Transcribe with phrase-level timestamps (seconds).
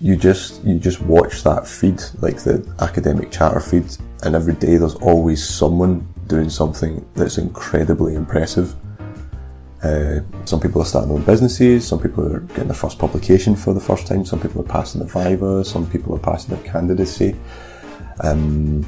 [0.00, 3.84] you just you just watch that feed, like the academic chatter feed,
[4.22, 8.74] and every day there's always someone doing something that's incredibly impressive.
[9.82, 13.54] Uh, some people are starting their own businesses, some people are getting their first publication
[13.54, 16.64] for the first time, some people are passing the Viva, some people are passing their
[16.72, 17.36] candidacy.
[18.20, 18.86] Um,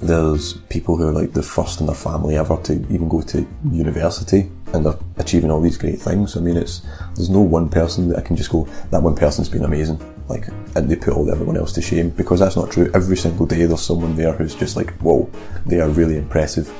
[0.00, 3.46] there's people who are like the first in their family ever to even go to
[3.70, 6.36] university and they're achieving all these great things.
[6.36, 6.82] I mean, it's
[7.14, 10.48] there's no one person that I can just go that one person's been amazing, like
[10.74, 12.90] and they put all everyone else to shame because that's not true.
[12.94, 15.30] Every single day there's someone there who's just like, whoa,
[15.66, 16.72] they are really impressive.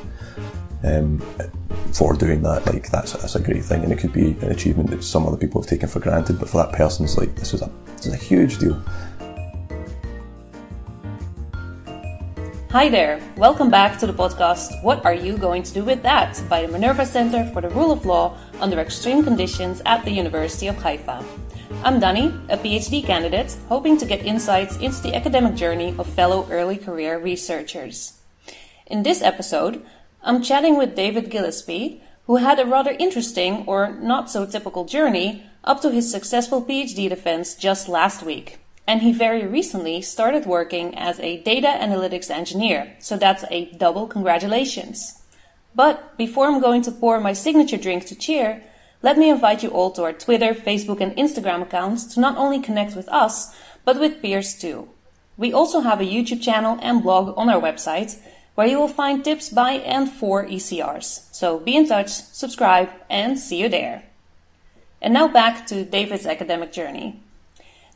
[0.85, 1.23] Um,
[1.93, 4.91] for doing that, like that's that's a great thing, and it could be an achievement
[4.91, 7.55] that some other people have taken for granted, but for that person, it's like this
[7.55, 8.83] is a this is a huge deal.
[12.73, 16.43] Hi there, welcome back to the podcast What Are You Going to Do With That
[16.49, 20.69] by the Minerva Center for the Rule of Law under extreme conditions at the University
[20.69, 21.23] of Haifa.
[21.85, 26.49] I'm Dani, a PhD candidate, hoping to get insights into the academic journey of fellow
[26.51, 28.19] early career researchers.
[28.87, 29.85] In this episode,
[30.23, 35.45] I'm chatting with David Gillespie, who had a rather interesting or not so typical journey
[35.63, 40.97] up to his successful PhD defense just last week and he very recently started working
[40.97, 45.23] as a data analytics engineer, so that's a double congratulations.
[45.75, 48.63] But before I'm going to pour my signature drink to cheer,
[49.03, 52.61] let me invite you all to our Twitter, Facebook, and Instagram accounts to not only
[52.61, 54.89] connect with us, but with peers too.
[55.37, 58.19] We also have a YouTube channel and blog on our website
[58.55, 61.33] where you will find tips by and for ECRs.
[61.33, 64.05] So be in touch, subscribe, and see you there.
[65.01, 67.21] And now back to David's academic journey.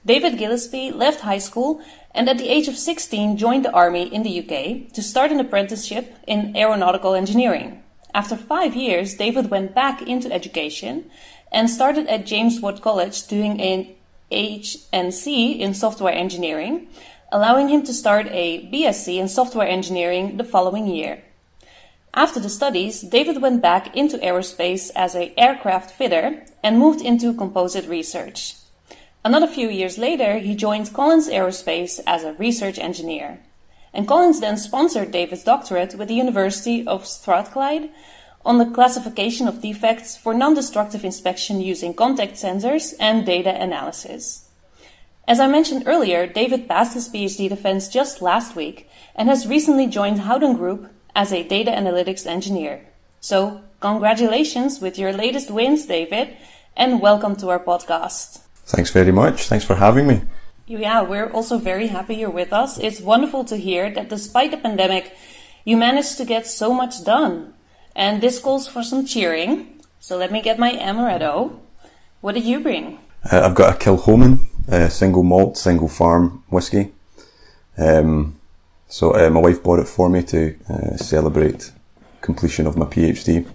[0.06, 1.80] David Gillespie left high school
[2.14, 5.40] and at the age of 16 joined the army in the UK to start an
[5.40, 7.82] apprenticeship in aeronautical engineering.
[8.14, 11.10] After five years, David went back into education
[11.50, 13.96] and started at James Watt College doing an
[14.30, 16.86] HNC in software engineering,
[17.32, 21.24] allowing him to start a BSc in software engineering the following year.
[22.14, 27.34] After the studies, David went back into aerospace as an aircraft fitter and moved into
[27.34, 28.54] composite research.
[29.26, 33.40] Another few years later, he joined Collins Aerospace as a research engineer.
[33.92, 37.90] And Collins then sponsored David's doctorate with the University of Strathclyde
[38.44, 44.48] on the classification of defects for non-destructive inspection using contact sensors and data analysis.
[45.26, 49.88] As I mentioned earlier, David passed his PhD defense just last week and has recently
[49.88, 52.86] joined Howden Group as a data analytics engineer.
[53.18, 56.36] So, congratulations with your latest wins, David,
[56.76, 58.45] and welcome to our podcast.
[58.66, 59.46] Thanks very much.
[59.46, 60.22] Thanks for having me.
[60.66, 62.78] Yeah, we're also very happy you're with us.
[62.78, 65.16] It's wonderful to hear that despite the pandemic,
[65.64, 67.54] you managed to get so much done.
[67.94, 69.80] And this calls for some cheering.
[70.00, 71.58] So let me get my amaretto.
[72.20, 72.98] What did you bring?
[73.30, 76.92] Uh, I've got a Kilchoman, uh, single malt, single farm whiskey.
[77.78, 78.40] Um,
[78.88, 81.72] so uh, my wife bought it for me to uh, celebrate
[82.20, 83.48] completion of my PhD.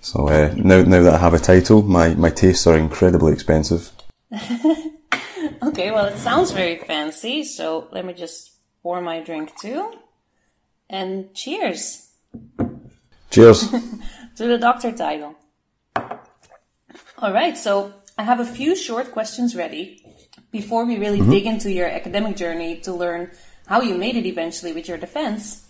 [0.00, 3.90] So uh, now, now that I have a title, my, my tastes are incredibly expensive.
[5.62, 9.92] okay, well, it sounds very fancy, so let me just pour my drink too.
[10.88, 12.10] And cheers.
[13.30, 13.70] Cheers.
[14.36, 15.34] to the doctor title.
[17.18, 20.04] All right, so I have a few short questions ready
[20.50, 21.30] before we really mm-hmm.
[21.30, 23.30] dig into your academic journey to learn
[23.66, 25.66] how you made it eventually with your defense.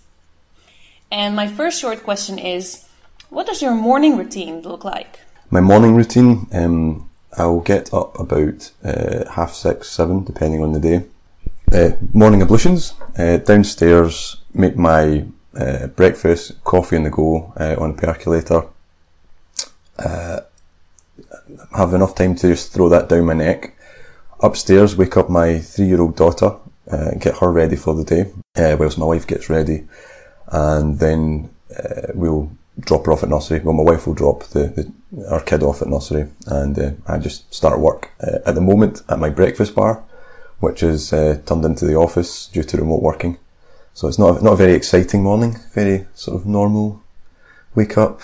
[1.10, 2.86] And my first short question is
[3.28, 5.20] what does your morning routine look like?
[5.50, 10.80] My morning routine, um, I'll get up about uh, half six, seven, depending on the
[10.80, 11.04] day.
[11.72, 15.24] Uh, morning ablutions, uh, downstairs, make my
[15.56, 18.66] uh, breakfast, coffee on the go uh, on a percolator.
[19.98, 23.76] Have enough time to just throw that down my neck.
[24.40, 26.56] Upstairs, wake up my three-year-old daughter,
[27.18, 28.32] get her ready for the day,
[28.76, 29.86] whilst my wife gets ready,
[30.48, 31.50] and then
[32.14, 32.50] we'll
[32.80, 33.60] drop her off at nursery.
[33.60, 34.92] Well, my wife will drop the, the
[35.30, 39.02] our kid off at nursery, and uh, I just start work uh, at the moment
[39.08, 40.02] at my breakfast bar,
[40.60, 43.38] which is uh, turned into the office due to remote working.
[43.94, 45.56] So it's not not a very exciting morning.
[45.72, 47.02] Very sort of normal.
[47.74, 48.20] Wake up,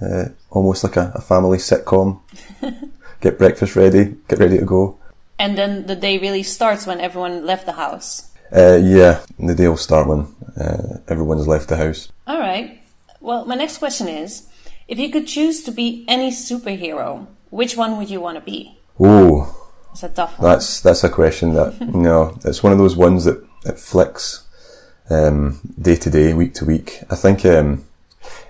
[0.00, 2.20] uh, almost like a, a family sitcom.
[3.20, 4.98] get breakfast ready, get ready to go.
[5.38, 8.30] And then the day really starts when everyone left the house.
[8.54, 10.26] Uh, yeah, the day will start when
[10.56, 12.10] uh, everyone's left the house.
[12.26, 12.80] All right.
[13.20, 14.48] Well, my next question is
[14.86, 18.78] if you could choose to be any superhero, which one would you want to be?
[18.98, 19.54] Oh,
[19.88, 20.50] That's a tough one.
[20.50, 24.46] That's that's a question that you know it's one of those ones that it flicks
[25.10, 27.00] um, day to day, week to week.
[27.10, 27.84] I think um,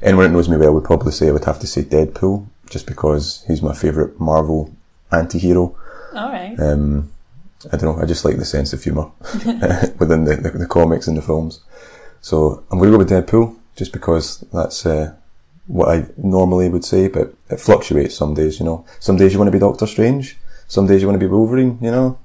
[0.03, 2.87] anyone that knows me well would probably say I would have to say Deadpool, just
[2.87, 4.75] because he's my favourite Marvel
[5.11, 5.77] anti-hero.
[6.15, 6.59] All right.
[6.59, 7.13] Um,
[7.73, 8.03] I don't know.
[8.03, 9.11] I just like the sense of humour
[9.99, 11.61] within the, the, the, comics and the films.
[12.21, 15.15] So I'm going to go with Deadpool just because that's uh,
[15.69, 18.59] what I normally would say, but it fluctuates some days.
[18.59, 20.37] You know, some days you want to be Doctor Strange,
[20.67, 21.79] some days you want to be Wolverine.
[21.81, 22.19] You know,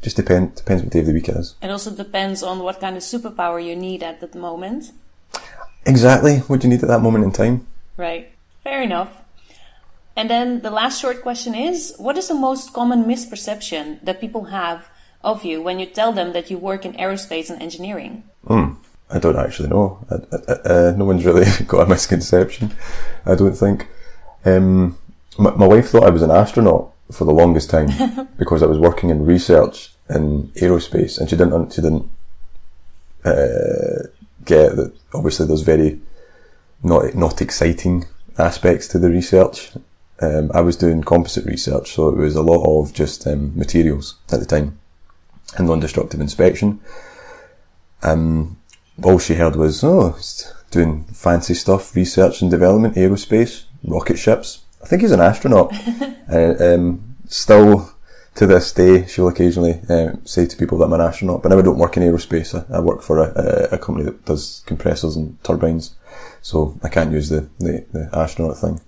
[0.00, 1.56] just depend depends what day of the week it is.
[1.60, 4.92] It also depends on what kind of superpower you need at that moment.
[5.84, 7.66] Exactly, what do you need at that moment in time?
[7.96, 8.30] Right.
[8.62, 9.10] Fair enough.
[10.16, 14.44] And then the last short question is what is the most common misperception that people
[14.44, 14.88] have
[15.22, 18.22] of you when you tell them that you work in aerospace and engineering?
[18.46, 18.74] Hmm.
[19.10, 20.04] I don't actually know.
[20.10, 22.72] I, I, uh, no one's really got a misconception,
[23.26, 23.88] I don't think.
[24.44, 24.98] Um,
[25.38, 27.88] my, my, wife thought I was an astronaut for the longest time
[28.38, 32.10] because I was working in research in aerospace, and she didn't she didn't
[33.24, 34.08] uh,
[34.44, 34.92] get that.
[35.14, 36.00] Obviously, there's very
[36.82, 38.04] not not exciting
[38.38, 39.72] aspects to the research.
[40.20, 44.16] Um, I was doing composite research, so it was a lot of just um, materials
[44.32, 44.78] at the time
[45.56, 46.80] and non-destructive inspection.
[48.02, 48.58] Um,
[49.02, 54.64] all she heard was, oh, he's doing fancy stuff, research and development, aerospace, rocket ships.
[54.82, 55.72] I think he's an astronaut.
[56.32, 57.94] uh, um, still
[58.34, 61.58] to this day, she'll occasionally uh, say to people that I'm an astronaut, but now
[61.58, 62.54] I don't work in aerospace.
[62.54, 65.94] I, I work for a, a, company that does compressors and turbines,
[66.42, 68.80] so I can't use the, the, the astronaut thing.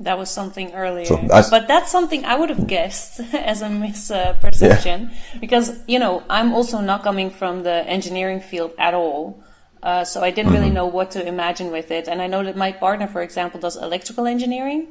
[0.00, 1.04] That was something earlier.
[1.04, 5.10] So that's, but that's something I would have guessed as a misperception.
[5.10, 5.40] Yeah.
[5.40, 9.41] Because, you know, I'm also not coming from the engineering field at all.
[9.82, 10.60] Uh, so I didn't mm-hmm.
[10.60, 12.08] really know what to imagine with it.
[12.08, 14.88] And I know that my partner, for example, does electrical engineering.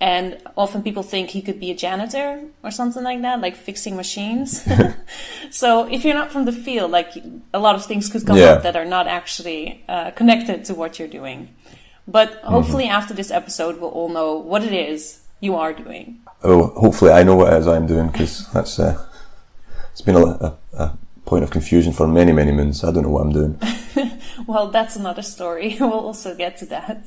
[0.00, 3.96] And often people think he could be a janitor or something like that, like fixing
[3.96, 4.64] machines.
[5.50, 7.12] so if you're not from the field, like
[7.52, 8.52] a lot of things could come yeah.
[8.52, 11.48] up that are not actually uh, connected to what you're doing.
[12.06, 12.46] But mm-hmm.
[12.46, 12.92] hopefully, mm-hmm.
[12.92, 16.20] after this episode, we'll all know what it is you are doing.
[16.42, 19.04] Oh, hopefully, I know what it is I'm doing because that's uh,
[19.92, 20.98] it's been a, a, a,
[21.28, 22.82] point of confusion for many, many moons.
[22.82, 23.60] I don't know what I'm doing.
[24.46, 25.76] well, that's another story.
[25.80, 27.06] we'll also get to that.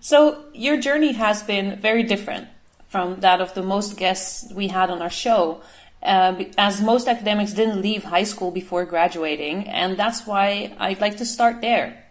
[0.00, 2.48] So, your journey has been very different
[2.88, 5.60] from that of the most guests we had on our show
[6.02, 11.18] uh, as most academics didn't leave high school before graduating, and that's why I'd like
[11.18, 12.02] to start there.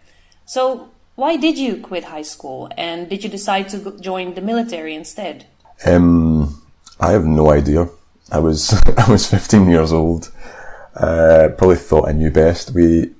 [0.46, 4.94] So, why did you quit high school, and did you decide to join the military
[4.94, 5.46] instead?
[5.84, 6.62] Um,
[7.00, 7.88] I have no idea.
[8.30, 10.30] I was I was 15 years old.
[10.94, 12.72] Uh, probably thought I knew best.
[12.72, 13.10] We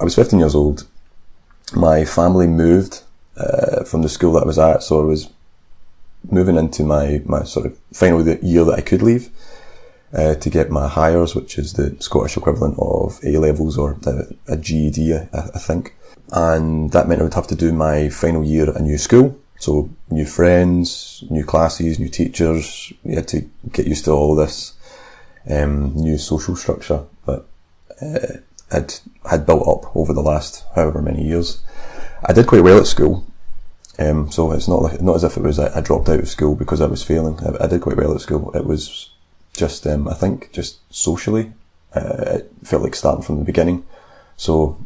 [0.00, 0.86] I was 15 years old.
[1.74, 3.02] My family moved
[3.36, 5.30] uh, from the school that I was at, so I was
[6.30, 9.30] moving into my my sort of final year that I could leave
[10.12, 13.98] uh, to get my Highers, which is the Scottish equivalent of A levels or
[14.46, 15.94] a GED, I, I, think.
[16.32, 19.38] And that meant I would have to do my final year at a new school.
[19.62, 22.92] So new friends, new classes, new teachers.
[23.04, 24.74] You had to get used to all this
[25.48, 27.44] um, new social structure that
[28.02, 28.38] uh,
[28.72, 28.98] had
[29.30, 31.62] had built up over the last however many years.
[32.24, 33.24] I did quite well at school.
[34.00, 36.28] Um, so it's not like, not as if it was I, I dropped out of
[36.28, 37.38] school because I was failing.
[37.38, 38.50] I, I, did quite well at school.
[38.56, 39.10] It was
[39.52, 41.52] just um, I think just socially,
[41.94, 43.86] uh, it felt like starting from the beginning.
[44.36, 44.84] So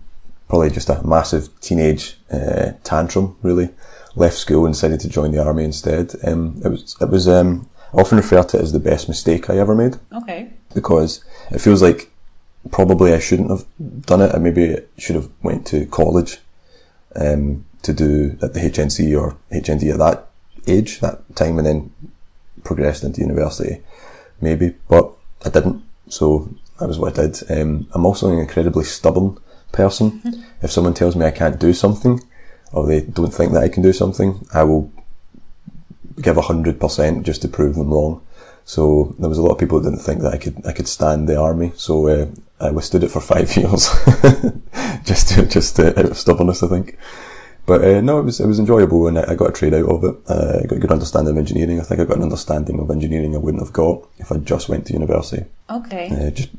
[0.50, 3.38] probably just a massive teenage uh, tantrum.
[3.40, 3.70] Really
[4.16, 6.14] left school and decided to join the army instead.
[6.24, 9.48] Um, it was it was um, I often refer to it as the best mistake
[9.48, 9.98] I ever made.
[10.12, 10.50] Okay.
[10.74, 12.10] Because it feels like
[12.70, 13.64] probably I shouldn't have
[14.02, 14.34] done it.
[14.34, 16.38] I maybe should have went to college
[17.14, 20.28] um, to do at the HNC or HND at that
[20.66, 21.92] age, that time, and then
[22.64, 23.82] progressed into university
[24.40, 25.12] maybe, but
[25.44, 25.82] I didn't.
[26.08, 27.42] So that was what I did.
[27.50, 29.38] Um, I'm also an incredibly stubborn
[29.72, 30.20] person.
[30.20, 30.42] Mm-hmm.
[30.62, 32.20] If someone tells me I can't do something,
[32.76, 34.92] or they don't think that I can do something, I will
[36.20, 38.20] give a hundred percent just to prove them wrong.
[38.66, 40.88] So there was a lot of people that didn't think that I could I could
[40.88, 41.72] stand the army.
[41.76, 42.26] So uh,
[42.60, 43.88] I withstood it for five years,
[45.04, 46.98] just to, just to, out of stubbornness, I think.
[47.64, 49.88] But uh, no, it was it was enjoyable, and I, I got a trade out
[49.88, 50.16] of it.
[50.28, 51.80] Uh, I got a good understanding of engineering.
[51.80, 54.68] I think I got an understanding of engineering I wouldn't have got if I just
[54.68, 55.46] went to university.
[55.70, 56.10] Okay.
[56.10, 56.50] Uh, just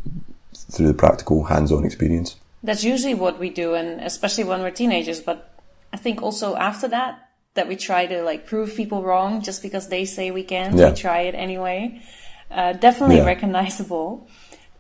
[0.72, 2.36] through the practical, hands-on experience.
[2.64, 5.22] That's usually what we do, and especially when we're teenagers.
[5.22, 5.57] But
[5.94, 9.89] I think also after that, that we try to like prove people wrong just because
[9.89, 10.77] they say we can.
[10.77, 10.89] Yeah.
[10.89, 12.01] We try it anyway.
[12.50, 13.25] Uh, definitely yeah.
[13.25, 14.29] recognizable.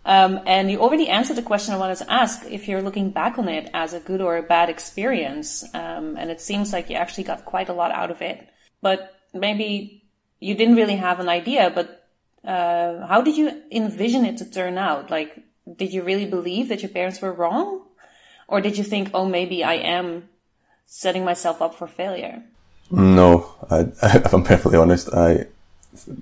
[0.05, 3.37] Um, and you already answered the question I wanted to ask if you're looking back
[3.37, 5.65] on it as a good or a bad experience.
[5.73, 8.47] Um, and it seems like you actually got quite a lot out of it.
[8.81, 10.05] But maybe
[10.39, 12.07] you didn't really have an idea, but
[12.45, 15.11] uh, how did you envision it to turn out?
[15.11, 15.43] Like,
[15.75, 17.81] did you really believe that your parents were wrong?
[18.47, 20.29] Or did you think, oh, maybe I am
[20.87, 22.41] setting myself up for failure?
[22.89, 25.45] No, I, if I'm perfectly honest, I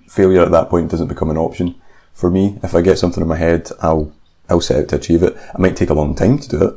[0.08, 1.76] failure at that point doesn't become an option
[2.14, 2.60] for me.
[2.64, 4.12] If I get something in my head, I'll
[4.50, 5.36] I'll set out to achieve it.
[5.36, 6.76] It might take a long time to do it.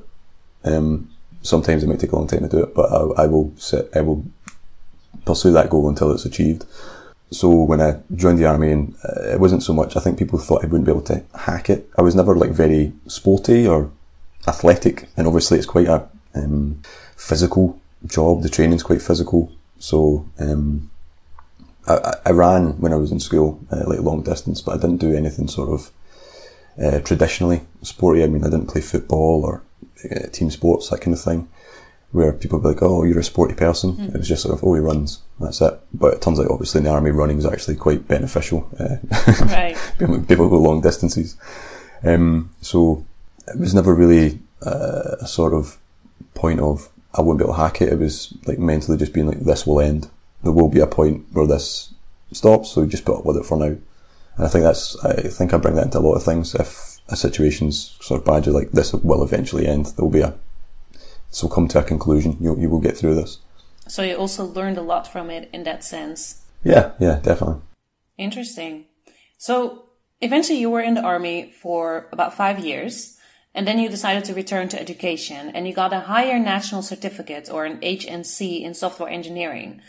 [0.64, 1.10] Um,
[1.42, 3.86] sometimes it might take a long time to do it, but I, I will set,
[3.94, 4.24] I will
[5.24, 6.64] pursue that goal until it's achieved.
[7.30, 9.96] So when I joined the army, and uh, it wasn't so much.
[9.96, 11.88] I think people thought I wouldn't be able to hack it.
[11.98, 13.90] I was never like very sporty or
[14.46, 16.82] athletic, and obviously it's quite a um,
[17.18, 18.42] physical job.
[18.42, 20.90] The training's quite physical, so um,
[21.86, 24.98] I, I, ran when I was in school, uh, like long distance, but I didn't
[24.98, 25.90] do anything sort of
[26.82, 28.22] uh, traditionally sporty.
[28.22, 29.62] I mean, I didn't play football or
[30.10, 31.48] uh, team sports, that kind of thing
[32.10, 34.14] where people be like, "Oh, you're a sporty person." Mm-hmm.
[34.14, 35.78] It was just sort of, "Oh, he runs." That's it.
[35.92, 38.68] But it turns out, obviously, in the army, running is actually quite beneficial.
[38.78, 38.96] Uh,
[39.46, 39.76] right.
[39.98, 41.36] people go long distances.
[42.02, 43.04] Um, so
[43.46, 45.78] it was never really uh, a sort of
[46.34, 47.92] point of I won't be able to hack it.
[47.92, 50.08] It was like mentally just being like, "This will end.
[50.42, 51.94] There will be a point where this
[52.32, 53.76] stops." So just put up with it for now.
[54.36, 54.96] And I think that's.
[55.04, 56.54] I think I bring that into a lot of things.
[56.54, 60.20] If a situation's sort of bad, you're like, "This will eventually end." There will be
[60.20, 60.34] a
[61.30, 62.36] so come to a conclusion.
[62.40, 63.38] You you will get through this.
[63.86, 66.42] So you also learned a lot from it in that sense.
[66.64, 67.62] Yeah, yeah, definitely.
[68.16, 68.84] Interesting.
[69.38, 69.84] So
[70.20, 73.17] eventually you were in the army for about five years.
[73.54, 77.48] And then you decided to return to education and you got a higher national certificate
[77.50, 79.80] or an HNC in software engineering.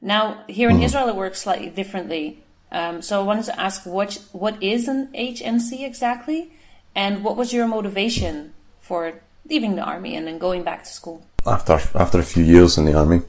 [0.00, 0.84] Now, here in mm.
[0.84, 2.42] Israel, it works slightly differently.
[2.70, 6.52] Um, so I wanted to ask what, what is an HNC exactly?
[6.94, 11.26] And what was your motivation for leaving the army and then going back to school?
[11.46, 13.22] After after a few years in the army,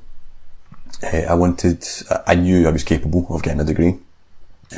[1.04, 1.86] uh, I wanted.
[2.26, 4.00] I knew I was capable of getting a degree.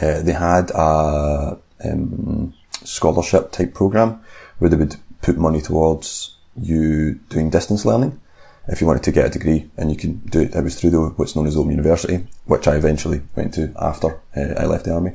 [0.01, 2.53] Uh, they had a um,
[2.83, 4.21] scholarship type program
[4.61, 8.21] where they would put money towards you doing distance learning
[8.67, 10.53] if you wanted to get a degree and you could do it.
[10.53, 14.21] It was through the, what's known as Open University, which I eventually went to after
[14.37, 15.13] uh, I left the army.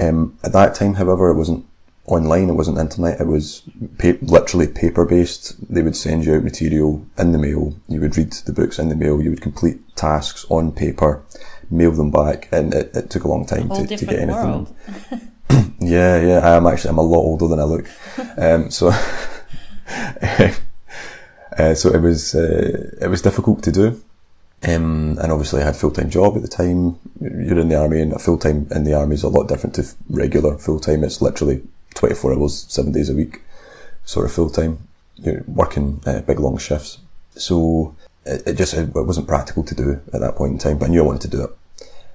[0.00, 1.64] Um, at that time, however, it wasn't
[2.06, 2.48] online.
[2.48, 3.20] It wasn't internet.
[3.20, 3.62] It was
[3.98, 5.72] pa- literally paper based.
[5.72, 7.76] They would send you out material in the mail.
[7.86, 9.22] You would read the books in the mail.
[9.22, 11.22] You would complete tasks on paper,
[11.70, 14.66] mail them back, and it, it took a long time a to, to, get anything.
[15.80, 16.40] yeah, yeah.
[16.42, 16.90] I am actually.
[16.90, 17.86] I'm a lot older than I look.
[18.36, 18.88] Um, so,
[21.58, 24.02] uh, so it was uh, it was difficult to do.
[24.62, 26.98] Um, and obviously I had full time job at the time.
[27.20, 29.74] You're in the army, and a full time in the army is a lot different
[29.76, 31.04] to regular full time.
[31.04, 31.62] It's literally
[31.96, 33.42] 24 hours, seven days a week,
[34.04, 36.98] sort of full time, You're working uh, big long shifts.
[37.34, 37.95] So
[38.26, 40.88] it, it just it, wasn't practical to do at that point in time, but I
[40.88, 41.50] knew I wanted to do it.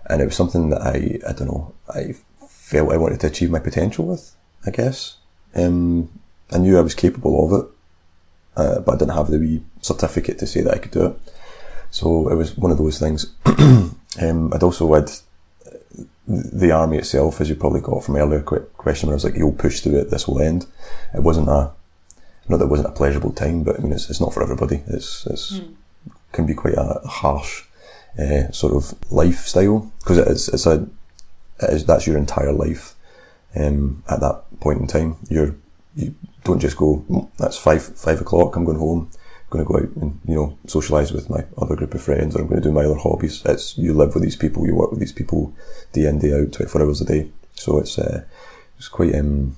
[0.09, 2.15] And it was something that I, I don't know, I
[2.47, 5.17] felt I wanted to achieve my potential with, I guess.
[5.55, 6.19] Um,
[6.51, 7.71] I knew I was capable of it,
[8.57, 11.19] uh, but I didn't have the wee certificate to say that I could do it.
[11.91, 13.33] So it was one of those things.
[13.45, 15.11] um, I'd also had
[16.27, 19.51] the army itself, as you probably got from earlier question, where I was like, you'll
[19.53, 20.65] push through it, this will end.
[21.13, 21.71] It wasn't a,
[22.47, 24.83] not that it wasn't a pleasurable time, but I mean, it's, it's not for everybody.
[24.87, 25.75] It's, it's, mm.
[26.31, 27.63] Can be quite a harsh,
[28.19, 30.87] uh, sort of lifestyle, because it's, it's a,
[31.61, 32.95] it is, that's your entire life,
[33.55, 35.17] um, at that point in time.
[35.29, 35.55] You're,
[35.95, 39.11] you don't just go, mm, that's five, five o'clock, I'm going home
[39.51, 42.35] I'm going to go out and you know socialize with my other group of friends,
[42.35, 43.41] or I'm going to do my other hobbies.
[43.45, 45.53] It's you live with these people, you work with these people
[45.91, 47.29] day in day out, 24 hours a day.
[47.55, 48.23] So it's uh,
[48.77, 49.57] it's quite um,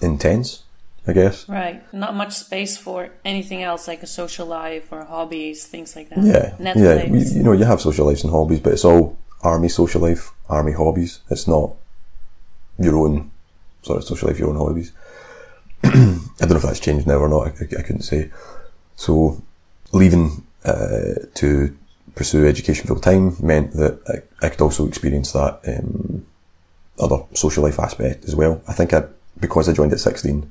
[0.00, 0.62] intense,
[1.06, 1.48] I guess.
[1.48, 1.82] Right.
[1.92, 6.22] Not much space for anything else like a social life or hobbies, things like that.
[6.22, 6.56] Yeah.
[6.60, 6.76] Netflix.
[6.76, 7.04] Yeah.
[7.04, 10.30] You, you know, you have social lives and hobbies, but it's all army social life,
[10.48, 11.20] army hobbies.
[11.28, 11.74] It's not
[12.78, 13.32] your own
[13.82, 14.92] sort of social life, your own hobbies.
[15.84, 17.48] I don't know if that's changed now or not.
[17.48, 18.30] I, I, I couldn't say.
[18.94, 19.42] So
[19.92, 21.76] leaving uh, to
[22.14, 26.26] pursue education full time meant that I, I, could also experience that um,
[27.00, 28.62] other social life aspect as well.
[28.68, 29.04] I think I,
[29.40, 30.50] because I joined at 16,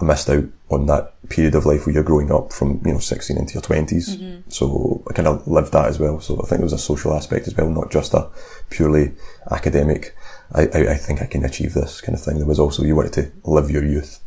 [0.00, 2.98] I missed out on that period of life where you're growing up from, you know,
[2.98, 4.16] 16 into your 20s.
[4.16, 4.50] Mm-hmm.
[4.50, 6.20] So I kind of lived that as well.
[6.20, 8.28] So I think there was a social aspect as well, not just a
[8.70, 9.12] purely
[9.50, 10.14] academic,
[10.54, 12.38] I, I, I think I can achieve this kind of thing.
[12.38, 14.20] There was also, you wanted to live your youth,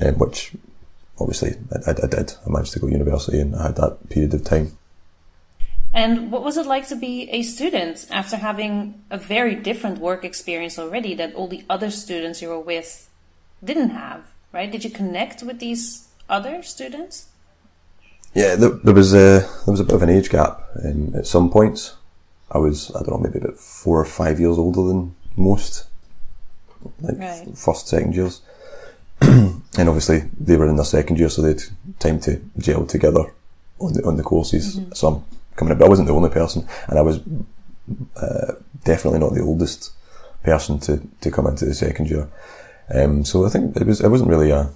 [0.00, 0.52] um, which
[1.18, 1.56] obviously
[1.86, 2.34] I, I, did.
[2.46, 4.76] I managed to go to university and I had that period of time.
[5.94, 10.24] And what was it like to be a student after having a very different work
[10.24, 13.10] experience already that all the other students you were with
[13.62, 14.70] didn't have, right?
[14.70, 17.26] Did you connect with these other students?
[18.34, 21.26] Yeah, there, there was a there was a bit of an age gap in, at
[21.26, 21.96] some points.
[22.50, 25.86] I was I don't know maybe about four or five years older than most,
[27.00, 27.56] like right.
[27.56, 28.42] first second years.
[29.20, 31.62] and obviously they were in their second year, so they had
[31.98, 33.32] time to gel together
[33.78, 34.78] on the on the courses.
[34.78, 34.92] Mm-hmm.
[34.92, 35.24] So I'm
[35.56, 37.20] coming up, but I wasn't the only person, and I was
[38.16, 38.52] uh,
[38.84, 39.92] definitely not the oldest
[40.42, 42.28] person to, to come into the second year.
[42.90, 44.70] Um, so I think it was it wasn't really a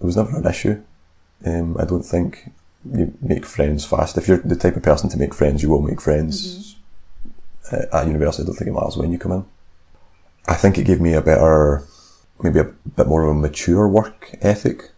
[0.00, 0.82] it was never an issue.
[1.44, 2.50] Um, I don't think
[2.92, 4.16] you make friends fast.
[4.16, 6.76] If you're the type of person to make friends, you will make friends
[7.70, 7.96] mm-hmm.
[7.96, 8.42] at university.
[8.42, 9.44] I don't think it matters when you come in.
[10.48, 11.84] I think it gave me a better,
[12.42, 14.90] maybe a bit more of a mature work ethic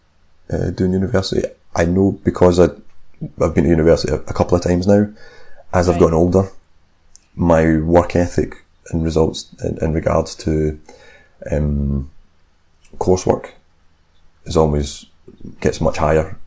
[0.51, 1.43] uh, doing university.
[1.75, 2.69] I know because I,
[3.41, 5.11] I've been to university a, a couple of times now.
[5.71, 5.93] As right.
[5.93, 6.49] I've gotten older,
[7.35, 10.79] my work ethic and results in, in regards to
[11.51, 12.11] um,
[12.97, 13.51] coursework
[14.45, 15.05] is always
[15.61, 16.37] gets much higher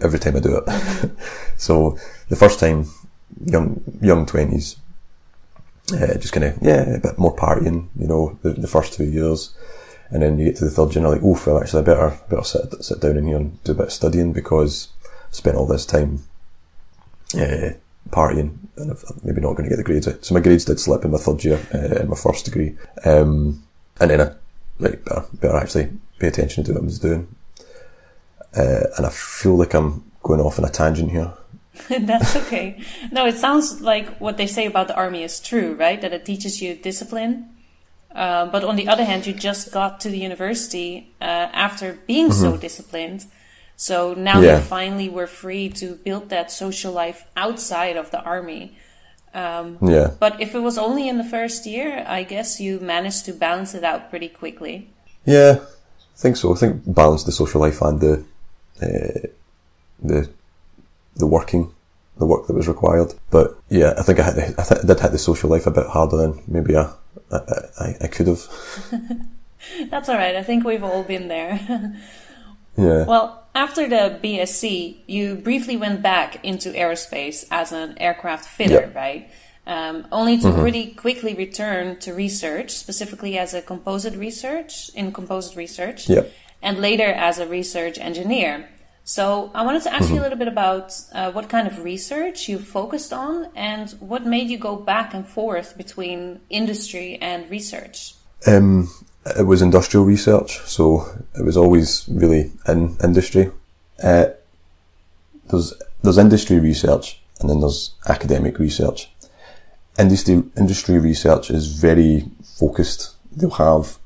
[0.00, 1.10] every time I do it.
[1.56, 1.98] so
[2.28, 2.86] the first time,
[3.44, 4.76] young young twenties,
[5.92, 9.04] uh, just kind of yeah, a bit more partying, you know, the, the first two
[9.04, 9.54] years,
[10.10, 12.44] and then you get to the third year, like, oh, well, actually, I better better
[12.44, 15.66] sit sit down in here and do a bit of studying because I spent all
[15.66, 16.22] this time
[17.34, 17.70] uh,
[18.10, 20.08] partying, and I'm maybe not going to get the grades.
[20.20, 23.62] So my grades did slip in my third year uh, in my first degree, um,
[24.00, 24.32] and then I
[24.78, 27.28] like better, better actually pay attention to what I was doing.
[28.56, 31.32] Uh, and I feel like I'm going off on a tangent here.
[31.88, 32.82] That's okay.
[33.10, 36.00] No, it sounds like what they say about the army is true, right?
[36.00, 37.48] That it teaches you discipline.
[38.14, 42.28] Uh, but on the other hand, you just got to the university uh, after being
[42.28, 42.40] mm-hmm.
[42.40, 43.24] so disciplined.
[43.76, 44.56] So now yeah.
[44.56, 48.76] you finally were free to build that social life outside of the army.
[49.34, 50.10] Um, yeah.
[50.18, 53.74] But if it was only in the first year, I guess you managed to balance
[53.74, 54.90] it out pretty quickly.
[55.24, 56.54] Yeah, I think so.
[56.54, 58.24] I think balance the social life and the
[58.82, 59.28] uh,
[60.02, 60.28] the
[61.16, 61.70] the working,
[62.18, 63.14] the work that was required.
[63.30, 65.70] But yeah, I think I, the, I, th- I did hit the social life a
[65.70, 66.92] bit harder than maybe I
[67.30, 67.38] I,
[67.78, 68.42] I, I could have.
[69.90, 70.36] That's all right.
[70.36, 71.94] I think we've all been there.
[72.76, 73.04] yeah.
[73.04, 78.98] Well, after the BSc, you briefly went back into aerospace as an aircraft fitter, yeah.
[78.98, 79.30] right?
[79.66, 80.62] Um, only to mm-hmm.
[80.62, 86.24] really quickly return to research, specifically as a composite research in composite research, yeah.
[86.62, 88.68] and later as a research engineer.
[89.04, 90.14] So I wanted to ask mm-hmm.
[90.14, 94.24] you a little bit about uh, what kind of research you focused on and what
[94.24, 98.14] made you go back and forth between industry and research.
[98.46, 98.88] Um,
[99.24, 101.06] it was industrial research, so
[101.38, 103.50] it was always really in industry.
[104.02, 104.26] Uh,
[105.50, 109.10] there's there's industry research and then there's academic research.
[109.98, 113.14] Industry industry research is very focused.
[113.30, 113.98] They'll have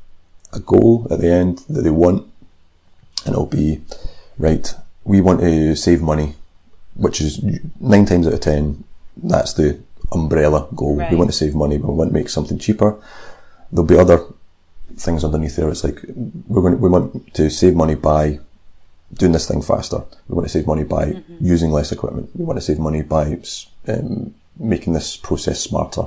[0.52, 2.28] a goal at the end that they want,
[3.24, 3.82] and it'll be
[4.38, 4.74] right
[5.06, 6.34] we want to save money,
[6.94, 7.42] which is
[7.80, 8.84] nine times out of ten,
[9.16, 9.80] that's the
[10.12, 10.96] umbrella goal.
[10.96, 11.10] Right.
[11.10, 13.00] We want to save money, but we want to make something cheaper.
[13.70, 14.24] There'll be other
[14.96, 15.68] things underneath there.
[15.68, 16.02] It's like
[16.46, 18.40] we're going to, we want to save money by
[19.12, 20.02] doing this thing faster.
[20.28, 21.36] We want to save money by mm-hmm.
[21.40, 22.30] using less equipment.
[22.34, 23.40] We want to save money by
[23.88, 26.06] um, making this process smarter,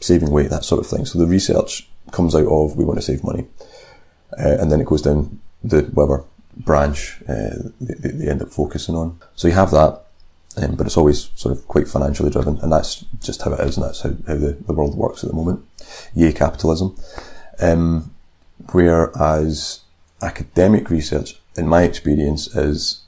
[0.00, 1.04] saving weight, that sort of thing.
[1.04, 3.46] So the research comes out of we want to save money,
[4.38, 6.24] uh, and then it goes down the whatever
[6.56, 9.18] branch uh, they, they, end up focusing on.
[9.34, 10.02] So you have that,
[10.56, 13.76] um, but it's always sort of quite financially driven, and that's just how it is,
[13.76, 15.64] and that's how, how the, the world works at the moment.
[16.14, 16.96] Yay, capitalism.
[17.60, 18.14] Um,
[18.72, 19.80] whereas
[20.22, 23.02] academic research, in my experience, is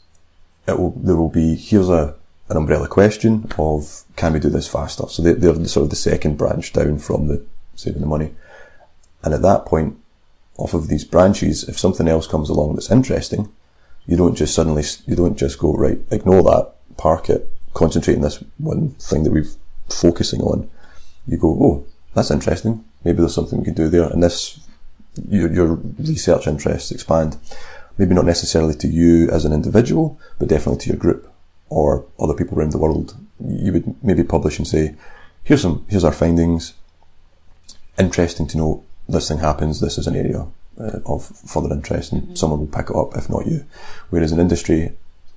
[0.67, 2.15] it will, there will be, here's a,
[2.49, 5.07] an umbrella question of can we do this faster?
[5.09, 8.35] So they, they're sort of the second branch down from the saving the money.
[9.23, 9.97] And at that point,
[10.57, 13.53] off of these branches, if something else comes along that's interesting,
[14.07, 18.23] you don't just suddenly, you don't just go, right, ignore that, park it, concentrate on
[18.23, 19.47] this one thing that we're
[19.89, 20.69] focusing on.
[21.27, 22.85] You go, oh, that's interesting.
[23.09, 24.03] Maybe there's something we could do there.
[24.03, 24.61] And this,
[25.31, 27.39] your, your research interests expand.
[27.97, 31.33] Maybe not necessarily to you as an individual, but definitely to your group
[31.71, 33.17] or other people around the world.
[33.43, 34.95] You would maybe publish and say,
[35.43, 36.75] here's some, here's our findings.
[37.99, 40.47] Interesting to know this thing happens, this is an area
[40.79, 42.35] uh, of further interest and mm-hmm.
[42.35, 43.65] someone will pick it up, if not you.
[44.11, 44.93] Whereas in industry,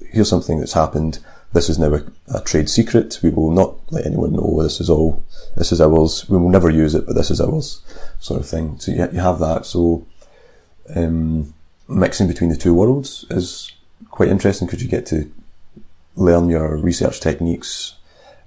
[0.09, 1.19] here's something that's happened.
[1.53, 2.03] This is now a,
[2.35, 3.19] a, trade secret.
[3.23, 5.23] We will not let anyone know this is all,
[5.55, 6.29] this is ours.
[6.29, 7.81] We will never use it, but this is ours
[8.19, 8.79] sort of thing.
[8.79, 9.65] So you, you have that.
[9.65, 10.05] So,
[10.95, 11.53] um,
[11.87, 13.71] mixing between the two worlds is
[14.09, 15.31] quite interesting because you get to
[16.15, 17.95] learn your research techniques,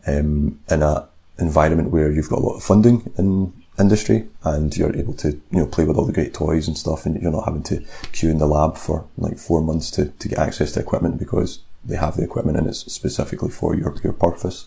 [0.06, 4.94] um, in a environment where you've got a lot of funding in industry and you're
[4.96, 7.44] able to, you know, play with all the great toys and stuff and you're not
[7.44, 10.80] having to queue in the lab for like four months to, to get access to
[10.80, 14.66] equipment because they have the equipment and it's specifically for your, your purpose,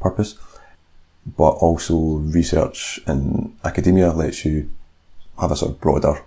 [0.00, 0.38] purpose.
[1.36, 4.70] But also research in academia lets you
[5.38, 6.22] have a sort of broader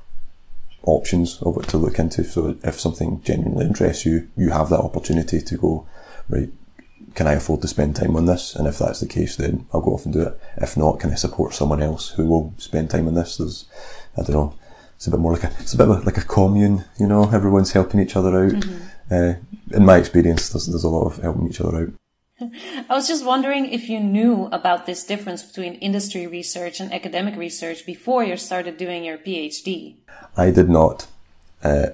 [0.84, 2.24] options of what to look into.
[2.24, 5.88] So if something genuinely interests you, you have that opportunity to go,
[6.30, 6.50] right,
[7.16, 8.56] can I afford to spend time on this?
[8.56, 10.40] And if that's the case, then I'll go off and do it.
[10.58, 13.38] If not, can I support someone else who will spend time on this?
[13.38, 13.66] There's,
[14.18, 14.54] I don't know,
[14.96, 17.72] it's a bit more like a, it's a bit like a commune, you know, everyone's
[17.72, 18.52] helping each other out.
[18.52, 19.14] Mm-hmm.
[19.14, 19.34] Uh,
[19.76, 21.94] in my experience, there's, there's a lot of helping each other out.
[22.42, 27.36] I was just wondering if you knew about this difference between industry research and academic
[27.36, 29.96] research before you started doing your PhD.
[30.36, 31.08] I did not.
[31.64, 31.88] Uh,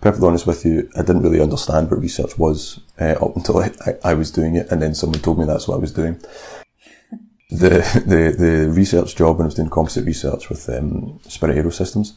[0.00, 3.70] perfectly honest with you, I didn't really understand what research was uh, up until I,
[3.86, 6.20] I, I, was doing it, and then someone told me that's what I was doing.
[7.50, 12.14] the, the the research job when I was doing composite research with um, Spirit Aerosystems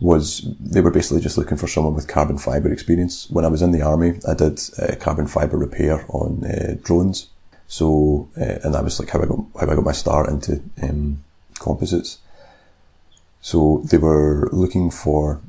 [0.00, 3.28] was they were basically just looking for someone with carbon fibre experience.
[3.30, 7.28] When I was in the army, I did uh, carbon fibre repair on uh, drones.
[7.66, 10.62] So, uh, and that was like how I got how I got my start into
[10.82, 11.24] um,
[11.58, 12.18] composites.
[13.40, 15.40] So they were looking for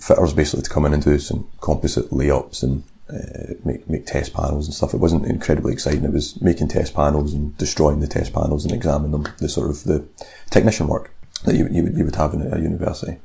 [0.00, 4.32] fitters basically to come in and do some composite layups and uh, make make test
[4.32, 4.94] panels and stuff.
[4.94, 6.04] It wasn't incredibly exciting.
[6.04, 9.26] It was making test panels and destroying the test panels and examining them.
[9.38, 10.06] The sort of the
[10.50, 11.12] technician work
[11.44, 13.18] that you you, you would have in a university.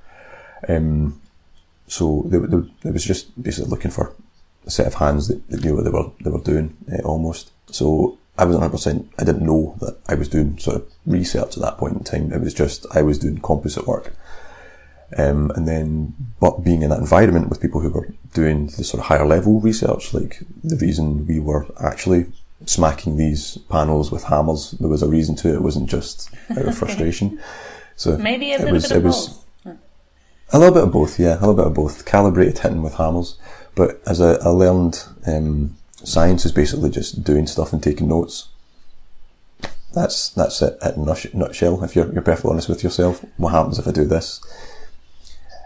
[0.68, 1.22] Um,
[1.88, 4.14] so they, they, they, was just basically looking for
[4.66, 7.52] a set of hands that, that knew what they were they were doing uh, almost.
[7.68, 9.06] So I was 100%.
[9.18, 12.34] I didn't know that I was doing sort of research at that point in time.
[12.34, 14.14] It was just I was doing composite work.
[15.18, 19.02] Um, and then, but being in that environment with people who were doing the sort
[19.02, 22.28] of higher level research, like the reason we were actually
[22.66, 25.56] smacking these panels with hammers, there was a reason to it.
[25.56, 27.40] It wasn't just out of frustration.
[27.96, 29.39] So maybe a it was, bit of it was, both.
[30.52, 32.06] A little bit of both, yeah, a little bit of both.
[32.06, 33.38] Calibrated hitting with hammers,
[33.76, 38.48] but as I, I learned, um, science is basically just doing stuff and taking notes.
[39.94, 41.84] That's that's it in a nutshell.
[41.84, 44.42] If you're you're perfectly honest with yourself, what happens if I do this?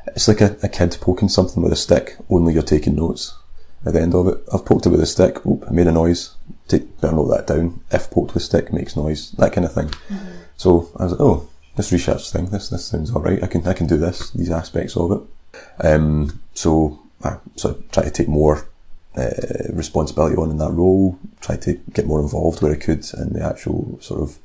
[0.07, 2.17] It's like a, a kid poking something with a stick.
[2.29, 3.37] Only you're taking notes
[3.85, 4.39] at the end of it.
[4.53, 5.45] I've poked it with a stick.
[5.45, 6.35] Oop, I made a noise.
[6.67, 7.81] Take, better note that down.
[7.91, 9.31] If poked with stick makes noise.
[9.31, 9.87] That kind of thing.
[9.87, 10.31] Mm-hmm.
[10.57, 13.43] So I was like, oh, this research thing, this this sounds all right.
[13.43, 15.21] I can I can do this, these aspects of it.
[15.85, 18.67] Um, so I so try to take more
[19.15, 19.31] uh,
[19.71, 21.19] responsibility on in that role.
[21.41, 24.37] Try to get more involved where I could in the actual sort of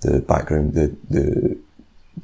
[0.00, 1.58] the background, the the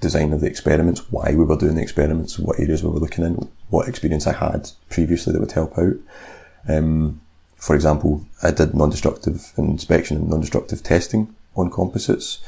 [0.01, 3.25] design of the experiments, why we were doing the experiments, what areas we were looking
[3.25, 5.95] in, what experience I had previously that would help out.
[6.69, 7.21] Um,
[7.57, 12.39] for example, I did non-destructive inspection and non-destructive testing on composites.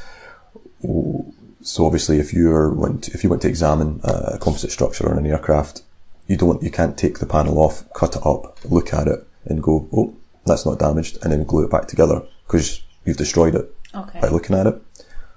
[1.69, 5.27] So obviously, if you're went if you want to examine a composite structure on an
[5.27, 5.83] aircraft,
[6.27, 9.63] you don't you can't take the panel off, cut it up, look at it, and
[9.63, 13.71] go, oh, that's not damaged, and then glue it back together because you've destroyed it
[13.95, 14.19] okay.
[14.19, 14.81] by looking at it.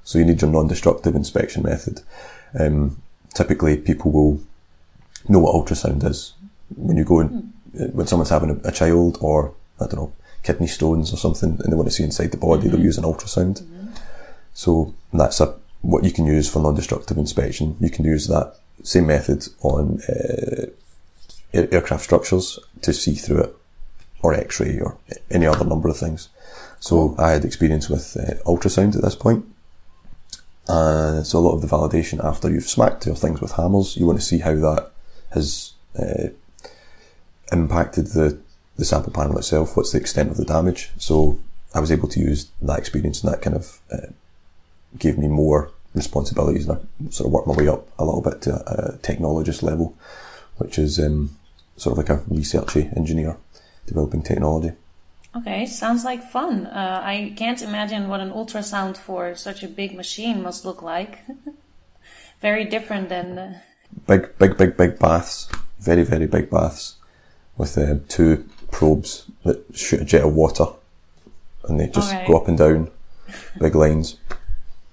[0.05, 1.99] So you need your non-destructive inspection method.
[2.57, 3.01] Um,
[3.33, 4.41] typically, people will
[5.27, 6.33] know what ultrasound is
[6.77, 7.93] when you go in, mm.
[7.93, 10.13] when someone's having a, a, child or I don't know
[10.43, 12.71] kidney stones or something, and they want to see inside the body, mm-hmm.
[12.71, 13.61] they'll use an ultrasound.
[13.61, 13.87] Mm-hmm.
[14.53, 17.75] So that's a what you can use for non-destructive inspection.
[17.79, 20.67] You can use that same method on uh,
[21.53, 23.55] aircraft structures to see through it,
[24.21, 24.97] or X-ray, or
[25.29, 26.29] any other number of things.
[26.79, 29.45] So I had experience with uh, ultrasound at this point.
[30.67, 34.05] And so a lot of the validation after you've smacked your things with hammers, you
[34.05, 34.91] want to see how that
[35.31, 36.29] has uh,
[37.51, 38.39] impacted the,
[38.77, 39.75] the sample panel itself.
[39.75, 40.91] What's the extent of the damage?
[40.97, 41.39] So
[41.73, 44.07] I was able to use that experience and that kind of uh,
[44.97, 48.41] gave me more responsibilities and I sort of worked my way up a little bit
[48.43, 49.95] to a, a technologist level,
[50.57, 51.37] which is um,
[51.77, 53.37] sort of like a researchy engineer
[53.85, 54.73] developing technology.
[55.35, 56.65] Okay, sounds like fun.
[56.65, 61.19] Uh, I can't imagine what an ultrasound for such a big machine must look like.
[62.41, 63.37] very different than.
[63.37, 63.59] Uh...
[64.07, 65.49] Big, big, big, big baths.
[65.79, 66.95] Very, very big baths
[67.57, 70.65] with uh, two probes that shoot a jet of water
[71.67, 72.27] and they just right.
[72.27, 72.89] go up and down.
[73.59, 74.17] Big lines.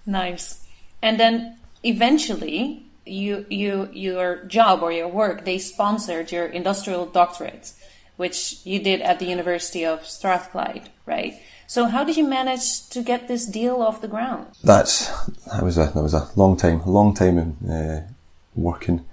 [0.09, 0.64] Nice.
[1.03, 7.73] And then eventually, you you your job or your work they sponsored your industrial doctorate,
[8.16, 11.35] which you did at the University of Strathclyde, right?
[11.66, 14.47] So how did you manage to get this deal off the ground?
[14.64, 15.09] That's
[15.47, 18.09] that was a that was a long time, long time in uh,
[18.55, 19.05] working.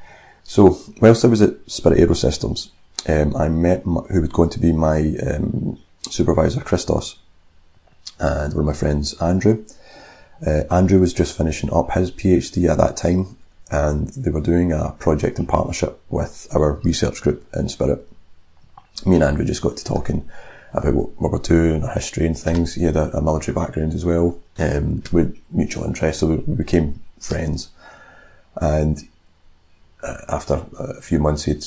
[0.43, 2.69] So whilst I was at Spirit Aerosystems,
[3.09, 5.77] um, I met my, who was going to be my um,
[6.09, 7.17] supervisor, Christos,
[8.17, 9.65] and one of my friends, Andrew.
[10.45, 13.37] Uh, Andrew was just finishing up his PhD at that time,
[13.71, 18.07] and they were doing a project in partnership with our research group in Spirit.
[19.05, 20.27] Me and Andrew just got to talking
[20.73, 22.75] about what, what we're doing, our history and things.
[22.75, 26.55] He had a, a military background as well, um, with mutual interests, so we, we
[26.55, 27.69] became friends.
[28.55, 29.07] And
[30.03, 31.63] uh, after a few months, he'd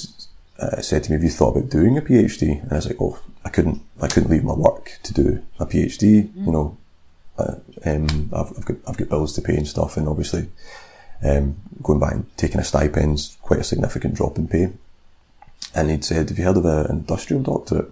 [0.58, 3.00] uh, said to me, "Have you thought about doing a PhD?" And I was like,
[3.00, 6.28] "Oh, I couldn't I couldn't leave my work to do a PhD.
[6.28, 6.46] Mm.
[6.46, 6.76] You know,
[7.38, 10.48] um, I've, I've, got I've got bills to pay and stuff, and obviously
[11.22, 14.72] um, going back and taking a stipend's quite a significant drop in pay.
[15.74, 17.90] And he'd said, "Have you heard of an industrial doctorate?"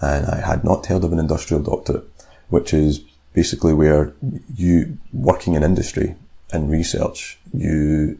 [0.00, 2.04] And I had not heard of an industrial doctorate,
[2.48, 3.00] which is
[3.32, 4.12] basically where
[4.54, 6.16] you working in industry
[6.52, 8.18] and research, you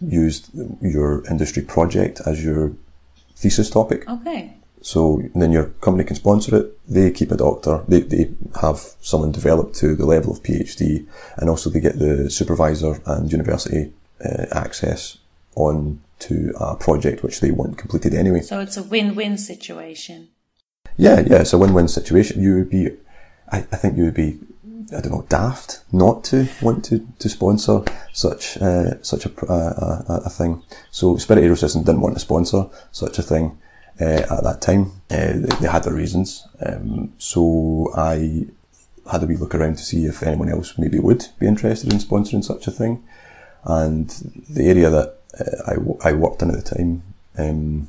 [0.00, 2.72] used your industry project as your
[3.36, 4.08] thesis topic.
[4.08, 4.54] Okay.
[4.84, 6.78] So then your company can sponsor it.
[6.86, 7.82] They keep a doctor.
[7.88, 11.06] They, they have someone developed to the level of PhD
[11.38, 15.16] and also they get the supervisor and university uh, access
[15.54, 18.42] on to a project which they want completed anyway.
[18.42, 20.28] So it's a win-win situation.
[20.98, 22.42] Yeah, yeah, it's a win-win situation.
[22.42, 22.90] You would be,
[23.50, 24.38] I, I think you would be,
[24.94, 30.22] I don't know, daft not to want to, to sponsor such, uh, such a, a,
[30.26, 30.62] a, thing.
[30.90, 33.54] So Spirit Aerosystem didn't want to sponsor such a thing uh,
[34.00, 34.92] at that time.
[35.10, 36.46] Uh, they, they, had their reasons.
[36.64, 38.46] Um, so I
[39.10, 41.98] had a wee look around to see if anyone else maybe would be interested in
[41.98, 43.04] sponsoring such a thing.
[43.64, 44.08] And
[44.48, 47.02] the area that uh, I, I worked in at the time
[47.38, 47.88] um,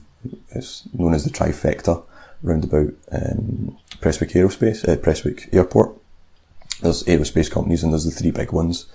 [0.52, 2.04] is known as the trifecta,
[2.42, 5.96] round about um, Aerospace, uh, Airport.
[6.82, 8.88] There's aerospace companies and there's the three big ones.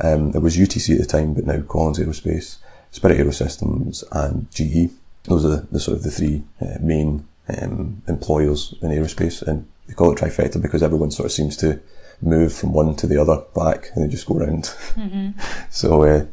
[0.00, 2.58] Um, it was UTC at the time, but now Collins Aerospace,
[2.90, 4.90] Spirit Aerosystems and GE.
[5.26, 9.66] Those are the, the sort of the three uh, main um, employers in aerospace, and
[9.86, 11.80] they call it trifecta because everyone sort of seems to
[12.22, 14.64] move from one to the other back, and they just go around.
[14.94, 15.38] Mm-hmm.
[15.70, 16.26] so uh,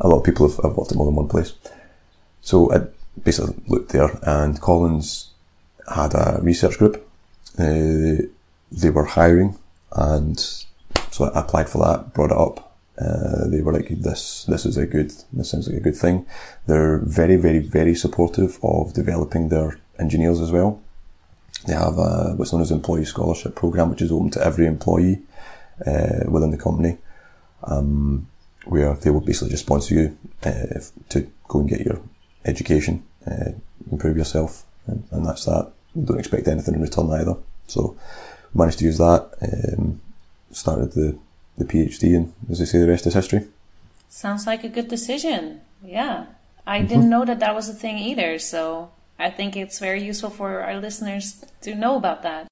[0.00, 1.54] a lot of people have, have worked at more than one place.
[2.40, 2.86] So I
[3.22, 5.30] basically looked there, and Collins
[5.92, 6.96] had a research group.
[7.58, 8.26] Uh,
[8.72, 9.58] they were hiring,
[9.92, 10.38] and
[11.10, 12.65] so I applied for that, brought it up,
[12.98, 16.26] uh, they were like, this, this is a good, this sounds like a good thing.
[16.66, 20.80] They're very, very, very supportive of developing their engineers as well.
[21.66, 25.22] They have a, what's known as employee scholarship program, which is open to every employee,
[25.86, 26.98] uh, within the company.
[27.64, 28.28] Um,
[28.66, 32.00] where they will basically just sponsor you, uh, to go and get your
[32.44, 33.52] education, uh,
[33.90, 35.70] improve yourself, and, and, that's that.
[36.04, 37.36] Don't expect anything in return either.
[37.68, 37.96] So,
[38.54, 40.00] managed to use that, um,
[40.50, 41.16] started the
[41.58, 43.46] the PhD, and as I say, the rest is history.
[44.08, 45.60] Sounds like a good decision.
[45.82, 46.26] Yeah.
[46.66, 46.88] I mm-hmm.
[46.88, 50.62] didn't know that that was a thing either, so I think it's very useful for
[50.62, 52.48] our listeners to know about that.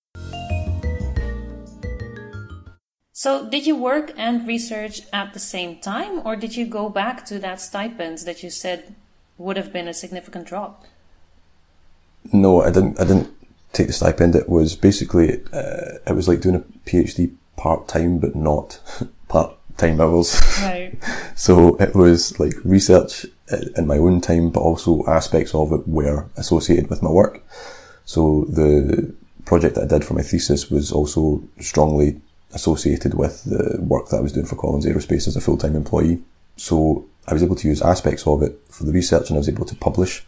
[3.13, 7.25] So, did you work and research at the same time, or did you go back
[7.27, 8.95] to that stipend that you said
[9.39, 10.85] would have been a significant drop?
[12.33, 13.01] No, I didn't.
[13.01, 13.31] I didn't
[13.73, 14.35] take the stipend.
[14.35, 18.81] It was basically uh, it was like doing a PhD part time, but not
[19.29, 20.41] part time hours.
[20.61, 20.97] Right.
[21.35, 23.27] so it was like research
[23.77, 27.43] in my own time, but also aspects of it were associated with my work.
[28.05, 29.15] So the
[29.45, 32.21] project that I did for my thesis was also strongly
[32.53, 36.23] associated with the work that I was doing for Collins Aerospace as a full-time employee.
[36.57, 39.49] So I was able to use aspects of it for the research and I was
[39.49, 40.25] able to publish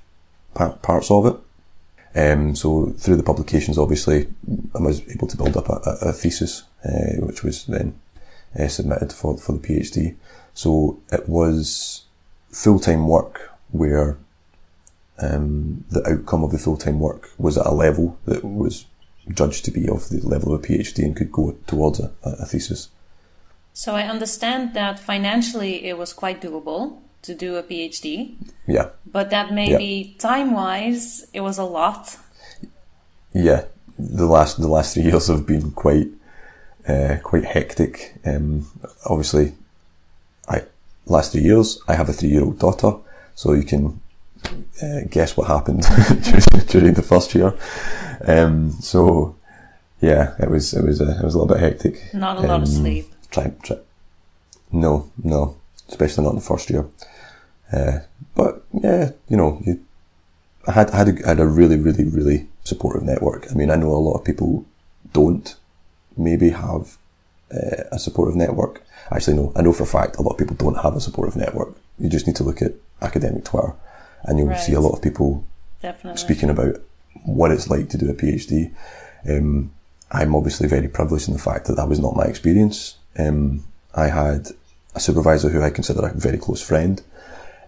[0.54, 1.36] parts of it.
[2.16, 4.26] Um, so through the publications, obviously,
[4.74, 8.00] I was able to build up a, a thesis, uh, which was then
[8.58, 10.16] uh, submitted for, for the PhD.
[10.54, 12.06] So it was
[12.50, 14.16] full-time work where
[15.18, 18.86] um, the outcome of the full-time work was at a level that was
[19.28, 22.46] judged to be of the level of a PhD and could go towards a, a
[22.46, 22.88] thesis.
[23.74, 28.34] So I understand that financially it was quite doable to do a PhD.
[28.66, 28.90] Yeah.
[29.04, 30.18] But that maybe yeah.
[30.18, 32.16] time wise, it was a lot.
[33.32, 33.64] Yeah,
[33.98, 36.08] the last the last three years have been quite
[36.88, 38.14] uh, quite hectic.
[38.24, 38.66] Um,
[39.04, 39.54] obviously,
[40.48, 40.62] I
[41.06, 42.92] last three years I have a three year old daughter,
[43.34, 44.00] so you can
[44.82, 45.82] uh, guess what happened
[46.68, 47.54] during the first year.
[48.26, 49.36] Um, so
[50.00, 52.14] yeah, it was it was a, it was a little bit hectic.
[52.14, 53.12] Not a um, lot of um, sleep.
[53.30, 53.78] Try, try,
[54.72, 55.56] no, no,
[55.88, 56.86] especially not in the first year.
[57.72, 58.00] Uh,
[58.34, 59.84] but yeah, you know, you,
[60.66, 63.46] I had I had a, had a really really really supportive network.
[63.50, 64.64] I mean, I know a lot of people
[65.12, 65.54] don't
[66.16, 66.96] maybe have
[67.52, 68.82] uh, a supportive network.
[69.10, 71.36] Actually, no, I know for a fact a lot of people don't have a supportive
[71.36, 71.76] network.
[71.98, 73.74] You just need to look at academic Twitter,
[74.24, 74.60] and you'll right.
[74.60, 75.44] see a lot of people
[75.80, 76.18] Definitely.
[76.18, 76.76] speaking about
[77.24, 78.72] what it's like to do a PhD.
[79.28, 79.72] Um,
[80.10, 82.96] I'm obviously very privileged in the fact that that was not my experience.
[83.18, 84.48] Um, I had
[84.94, 87.02] a supervisor who I consider a very close friend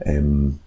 [0.06, 0.60] um,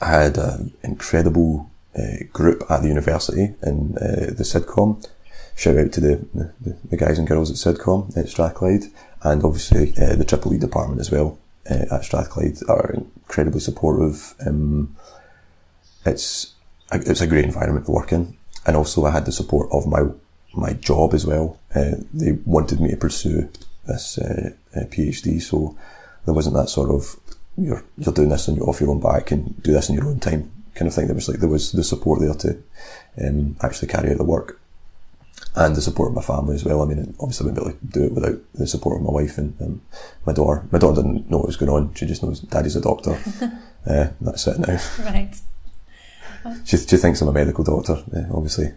[0.00, 5.06] I had an incredible uh, group at the university in uh, the CIDCOM.
[5.56, 8.84] Shout out to the, the, the, guys and girls at CIDCOM at Strathclyde
[9.22, 11.38] and obviously uh, the Triple E department as well
[11.70, 14.34] uh, at Strathclyde are incredibly supportive.
[14.46, 14.96] Um,
[16.06, 16.54] it's
[16.90, 18.36] a, it's a great environment to work in.
[18.66, 20.04] and also I had the support of my
[20.54, 21.58] my job as well.
[21.74, 23.48] Uh, they wanted me to pursue
[23.86, 25.76] this uh PhD, so
[26.24, 27.19] there wasn't that sort of
[27.60, 30.06] you're you're doing this and you're off your own back and do this in your
[30.06, 31.06] own time kind of thing.
[31.06, 32.62] There was like there was the support there to
[33.22, 34.60] um, actually carry out the work,
[35.54, 36.82] and the support of my family as well.
[36.82, 39.12] I mean, obviously I wouldn't be able to do it without the support of my
[39.12, 39.82] wife and um,
[40.26, 40.66] my daughter.
[40.70, 41.94] My daughter didn't know what was going on.
[41.94, 43.12] She just knows daddy's a doctor.
[43.86, 44.80] uh, that's it now.
[45.04, 45.34] Right.
[46.64, 48.72] She, she thinks I'm a medical doctor, obviously.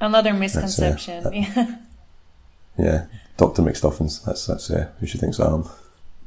[0.00, 1.26] Another misconception.
[1.26, 1.80] Uh, that,
[2.78, 3.06] yeah,
[3.36, 4.24] Doctor McStuffins.
[4.24, 5.68] That's that's uh, who she thinks I am.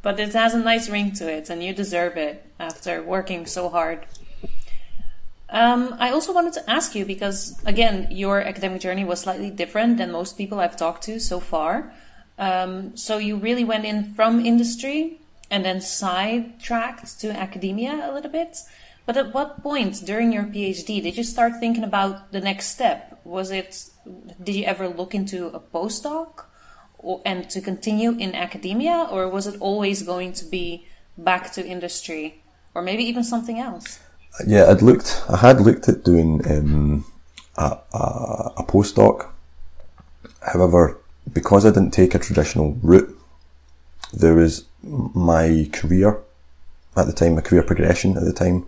[0.03, 3.69] But it has a nice ring to it, and you deserve it after working so
[3.69, 4.05] hard.
[5.49, 9.97] Um, I also wanted to ask you because, again, your academic journey was slightly different
[9.97, 11.93] than most people I've talked to so far.
[12.37, 18.31] Um, so you really went in from industry and then sidetracked to academia a little
[18.31, 18.57] bit.
[19.05, 23.21] But at what point during your PhD did you start thinking about the next step?
[23.23, 23.89] Was it,
[24.41, 26.45] did you ever look into a postdoc
[27.25, 30.85] and to continue in academia, or was it always going to be
[31.17, 32.41] back to industry,
[32.73, 33.99] or maybe even something else?
[34.47, 35.23] Yeah, I'd looked.
[35.29, 37.05] I had looked at doing um,
[37.57, 39.29] a, a, a postdoc.
[40.41, 40.97] However,
[41.31, 43.17] because I didn't take a traditional route,
[44.11, 46.19] there was my career
[46.95, 48.65] at the time, my career progression at the time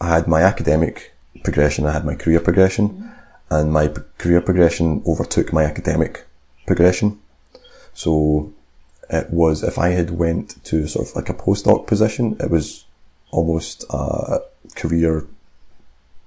[0.00, 3.08] I had my academic progression, I had my career progression, mm-hmm.
[3.50, 6.26] and my career progression overtook my academic
[6.66, 7.20] progression.
[7.94, 8.52] So
[9.10, 12.84] it was if I had went to sort of like a postdoc position, it was
[13.30, 14.40] almost a
[14.74, 15.26] career,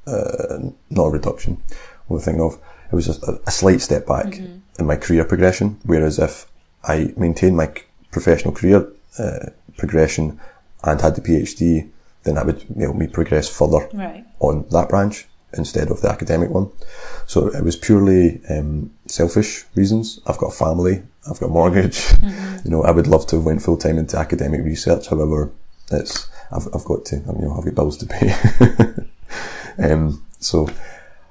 [0.06, 1.62] uh, not a reduction.
[2.08, 2.60] What I think of
[2.92, 4.60] it was a, a slight step back mm-hmm.
[4.80, 5.80] in my career progression.
[5.84, 6.46] Whereas if
[6.84, 7.72] I maintained my
[8.12, 8.88] professional career
[9.20, 10.40] uh, progression
[10.84, 11.90] and had the PhD,
[12.24, 14.26] then that would help me progress further right.
[14.40, 16.70] on that branch instead of the academic one.
[17.26, 20.20] So it was purely um, selfish reasons.
[20.28, 21.98] I've got a family, I've got a mortgage.
[22.18, 22.48] Mm-hmm.
[22.66, 25.08] You know, I would love to have went full time into academic research.
[25.08, 25.52] However,
[25.90, 28.34] it's I've, I've got to, you know, I've got bills to pay.
[29.92, 30.68] um, so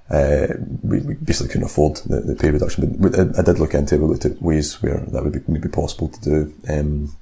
[0.08, 0.46] uh,
[0.82, 2.96] we, we, basically couldn't afford the, the pay reduction.
[2.98, 4.00] But I, I, did look into it.
[4.00, 6.54] We looked at ways where that would be maybe possible to do.
[6.68, 7.16] Um,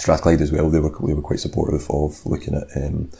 [0.00, 3.10] Strathclyde as well, they were they were quite supportive of looking at um,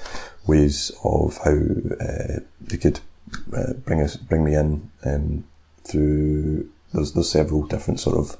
[0.46, 3.00] ways of how uh, they could
[3.54, 5.44] uh, bring us bring me in um,
[5.84, 6.70] through.
[6.94, 8.38] There's there's several different sort of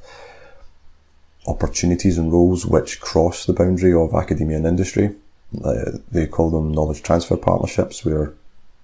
[1.46, 5.14] opportunities and roles which cross the boundary of academia and industry.
[5.62, 8.33] Uh, they call them knowledge transfer partnerships, where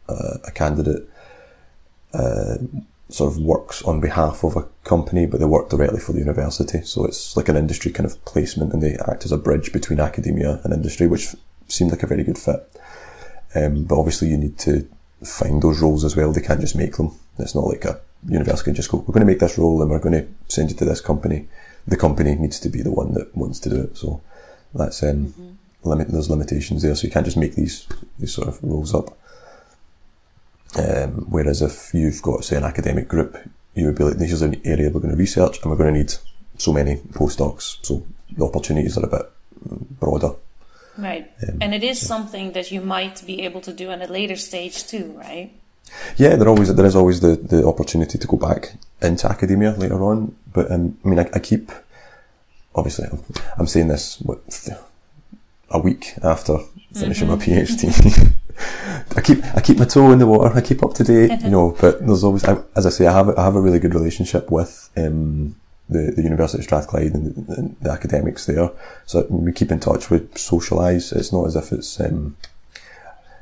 [0.09, 1.09] uh, a candidate
[2.13, 2.57] uh,
[3.09, 6.83] sort of works on behalf of a company, but they work directly for the university.
[6.83, 10.01] So it's like an industry kind of placement and they act as a bridge between
[10.01, 11.35] academia and industry, which
[11.69, 12.69] seemed like a very good fit.
[13.55, 14.89] Um, but obviously you need to
[15.25, 16.33] find those roles as well.
[16.33, 17.13] They can't just make them.
[17.39, 19.91] It's not like a university can just go, we're going to make this role and
[19.91, 21.49] we're going to send you to this company.
[21.87, 23.97] The company needs to be the one that wants to do it.
[23.97, 24.21] So
[24.75, 25.89] that's, um, mm-hmm.
[25.89, 26.95] limit, there's limitations there.
[26.95, 27.87] So you can't just make these,
[28.19, 29.17] these sort of roles up.
[30.79, 33.37] Um, whereas if you've got, say, an academic group,
[33.75, 35.93] you would be like, this is an area we're going to research and we're going
[35.93, 36.15] to need
[36.59, 37.79] so many postdocs.
[37.83, 39.31] So the opportunities are a bit
[40.01, 40.33] broader.
[40.99, 41.31] Right.
[41.47, 44.37] Um, and it is something that you might be able to do at a later
[44.37, 45.53] stage too, right?
[46.17, 50.03] Yeah, there always there is always the, the opportunity to go back into academia later
[50.03, 50.35] on.
[50.53, 51.71] But um, I mean, I, I keep
[52.75, 53.23] obviously I'm,
[53.59, 54.41] I'm saying this what,
[55.71, 56.59] a week after
[56.93, 57.53] finishing mm-hmm.
[57.53, 58.33] my PhD.
[59.17, 60.55] I keep I keep my toe in the water.
[60.55, 61.77] I keep up to date, you know.
[61.81, 64.51] But there's always, I, as I say, I have I have a really good relationship
[64.51, 65.57] with um,
[65.89, 68.71] the the University of Strathclyde and the, the, the, academics there.
[69.05, 70.11] So we keep in touch.
[70.11, 71.15] We socialise.
[71.15, 72.37] It's not as if it's um,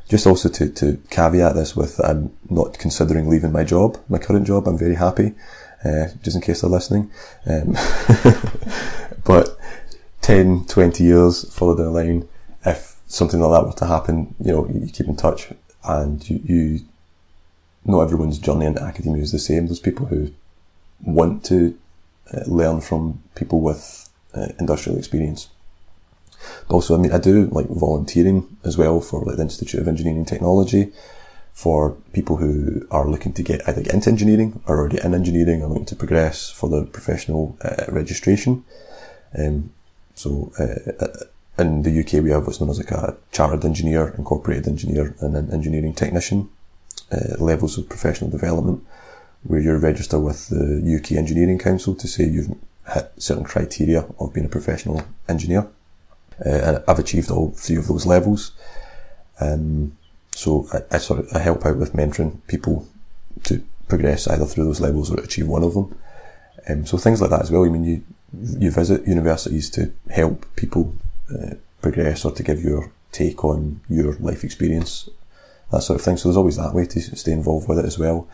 [0.09, 4.46] just also to to caveat this with I'm not considering leaving my job, my current
[4.46, 4.66] job.
[4.66, 5.35] I'm very happy.
[5.85, 7.11] Uh, just in case they're listening.
[7.46, 7.77] Um,
[9.24, 9.59] but
[10.22, 12.29] 10, 20 years further down the line,
[12.64, 15.48] if something like that were to happen, you know, you keep in touch
[15.85, 16.81] and you, you
[17.85, 19.67] not everyone's journey into academia is the same.
[19.67, 20.31] There's people who
[21.02, 21.79] want to
[22.33, 25.48] uh, learn from people with uh, industrial experience.
[26.67, 29.88] But also, I mean, I do like volunteering as well for like the Institute of
[29.88, 30.92] Engineering Technology
[31.52, 35.62] for people who are looking to get either get into engineering or already in engineering
[35.62, 38.65] or looking to progress for the professional uh, registration.
[39.38, 39.73] Um,
[40.15, 41.06] so uh,
[41.59, 45.37] in the UK, we have what's known as like a chartered engineer, incorporated engineer, and
[45.37, 46.48] an engineering technician
[47.13, 48.85] uh, levels of professional development,
[49.44, 52.57] where you're registered with the UK Engineering Council to say you've
[52.92, 55.69] hit certain criteria of being a professional engineer.
[56.44, 58.52] Uh, and I've achieved all three of those levels.
[59.40, 59.96] Um,
[60.33, 62.87] so I, I, sort of I help out with mentoring people
[63.44, 65.96] to progress either through those levels or achieve one of them.
[66.69, 67.65] Um, so things like that as well.
[67.65, 68.02] I mean, you
[68.59, 70.92] you visit universities to help people
[71.33, 75.08] uh, progress or to give your take on your life experience,
[75.70, 76.16] that sort of thing.
[76.16, 78.29] So there's always that way to stay involved with it as well,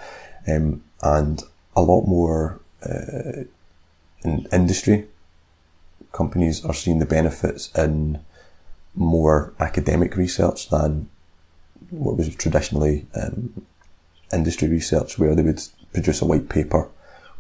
[0.49, 1.43] um, and
[1.77, 3.45] a lot more uh,
[4.25, 5.09] in industry.
[6.13, 8.21] Companies are seeing the benefits in
[8.95, 11.09] more academic research than
[11.91, 13.67] what was traditionally um,
[14.33, 15.61] industry research, where they would
[15.93, 16.89] produce a white paper,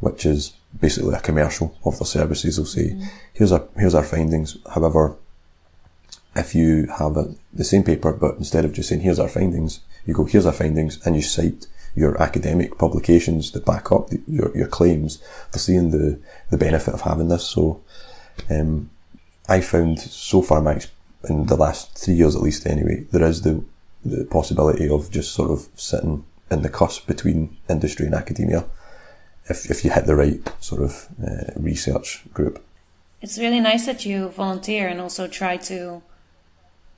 [0.01, 2.57] which is basically a commercial of their services.
[2.57, 3.09] They'll say, mm.
[3.33, 5.17] "Here's our here's our findings." However,
[6.37, 9.81] if you have a, the same paper, but instead of just saying, "Here's our findings,"
[10.07, 14.21] you go, "Here's our findings," and you cite your academic publications that back up the,
[14.27, 15.23] your your claims.
[15.51, 16.19] They're seeing the
[16.51, 17.47] the benefit of having this.
[17.47, 17.81] So,
[18.49, 18.91] um,
[19.49, 20.81] I found so far my
[21.29, 23.65] in the last three years at least anyway, there is the
[24.05, 28.65] the possibility of just sort of sitting in the cusp between industry and academia
[29.49, 32.65] if, if you hit the right sort of uh, research group.
[33.21, 36.03] It's really nice that you volunteer and also try to,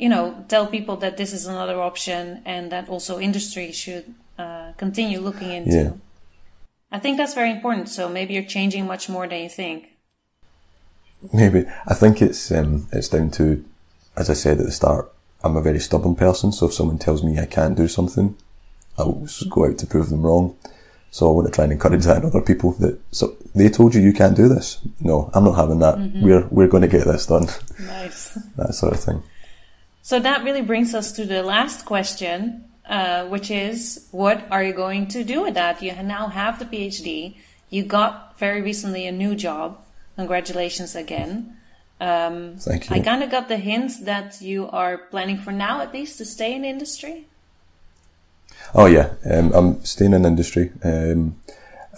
[0.02, 4.72] you know, tell people that this is another option and that also industry should uh,
[4.76, 5.76] continue looking into.
[5.76, 5.92] Yeah.
[6.90, 7.88] I think that's very important.
[7.88, 9.90] So maybe you're changing much more than you think.
[11.32, 13.64] Maybe I think it's um, it's down to,
[14.16, 15.12] as I said at the start,
[15.44, 16.50] I'm a very stubborn person.
[16.50, 18.36] So if someone tells me I can't do something,
[18.98, 20.56] I'll go out to prove them wrong.
[21.12, 23.94] So I want to try and encourage that in other people that so they told
[23.94, 24.80] you you can't do this.
[24.98, 25.94] No, I'm not having that.
[25.94, 26.24] Mm-hmm.
[26.24, 27.46] We're we're going to get this done.
[27.78, 28.34] Nice.
[28.56, 29.22] that sort of thing.
[30.02, 34.72] So that really brings us to the last question, uh, which is, what are you
[34.72, 35.80] going to do with that?
[35.80, 37.36] You now have the PhD.
[37.70, 39.78] You got very recently a new job.
[40.16, 41.56] Congratulations again.
[42.00, 42.96] Um, Thank you.
[42.96, 46.24] I kind of got the hint that you are planning for now, at least, to
[46.24, 47.26] stay in industry.
[48.74, 50.72] Oh yeah, um, I'm staying in industry.
[50.82, 51.36] Um,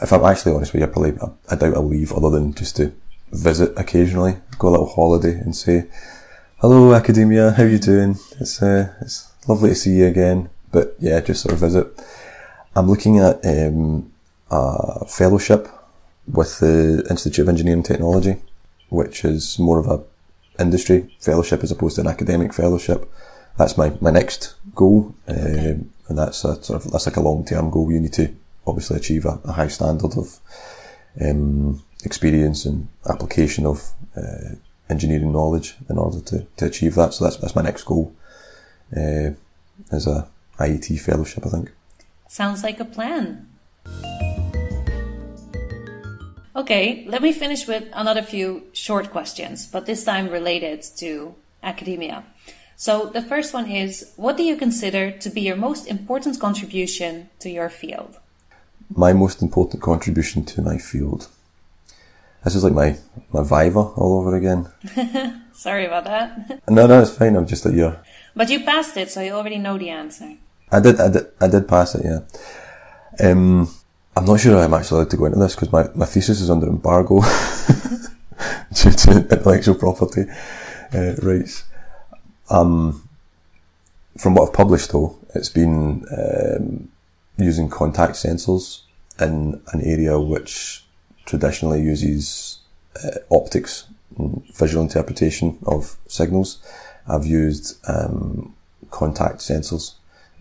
[0.02, 2.52] if I'm actually honest with you, I probably I, I doubt I'll leave other than
[2.54, 2.92] just to
[3.32, 5.86] visit occasionally, go a little holiday and say,
[6.58, 8.16] "Hello, academia, how you doing?
[8.40, 11.86] It's uh, it's lovely to see you again." But yeah, just sort of visit.
[12.76, 14.12] I'm looking at um,
[14.50, 15.68] a fellowship
[16.26, 18.36] with the Institute of Engineering Technology,
[18.88, 20.02] which is more of a
[20.62, 23.10] industry fellowship as opposed to an academic fellowship.
[23.58, 25.14] That's my, my next goal.
[25.28, 27.90] Um, and that's a sort of that's like a long term goal.
[27.90, 28.34] You need to
[28.66, 30.38] obviously achieve a, a high standard of
[31.20, 34.56] um, experience and application of uh,
[34.88, 37.14] engineering knowledge in order to, to achieve that.
[37.14, 38.14] So that's that's my next goal
[38.96, 39.30] uh,
[39.90, 40.28] as a
[40.58, 41.46] IET fellowship.
[41.46, 41.72] I think.
[42.28, 43.48] Sounds like a plan.
[46.56, 52.22] Okay, let me finish with another few short questions, but this time related to academia.
[52.76, 57.28] So the first one is what do you consider to be your most important contribution
[57.40, 58.18] to your field?
[58.94, 61.28] My most important contribution to my field.
[62.44, 62.96] This is like my,
[63.32, 64.68] my Viva all over again.
[65.54, 66.60] Sorry about that.
[66.68, 67.36] No, no, it's fine.
[67.36, 67.98] I'm just at your.
[68.36, 70.36] But you passed it, so you already know the answer.
[70.70, 72.20] I did, I did, I did pass it, yeah.
[73.26, 73.68] Um,
[74.16, 76.50] I'm not sure I'm actually allowed to go into this because my, my thesis is
[76.50, 77.20] under embargo
[78.72, 80.24] due to intellectual property
[80.92, 81.64] uh, rights.
[82.50, 83.08] Um,
[84.18, 86.88] from what I've published though, it's been um,
[87.36, 88.82] using contact sensors
[89.20, 90.83] in an area which
[91.26, 92.58] traditionally uses
[93.02, 93.86] uh, optics
[94.18, 96.62] visual interpretation of signals.
[97.06, 98.54] I've used um,
[98.90, 99.94] contact sensors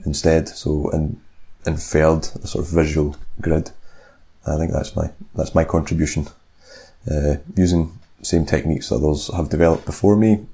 [0.06, 1.20] instead, so in,
[1.66, 3.72] inferred a sort of visual grid.
[4.46, 6.28] I think that's my that's my contribution.
[7.10, 10.46] Uh, using same techniques that others have developed before me,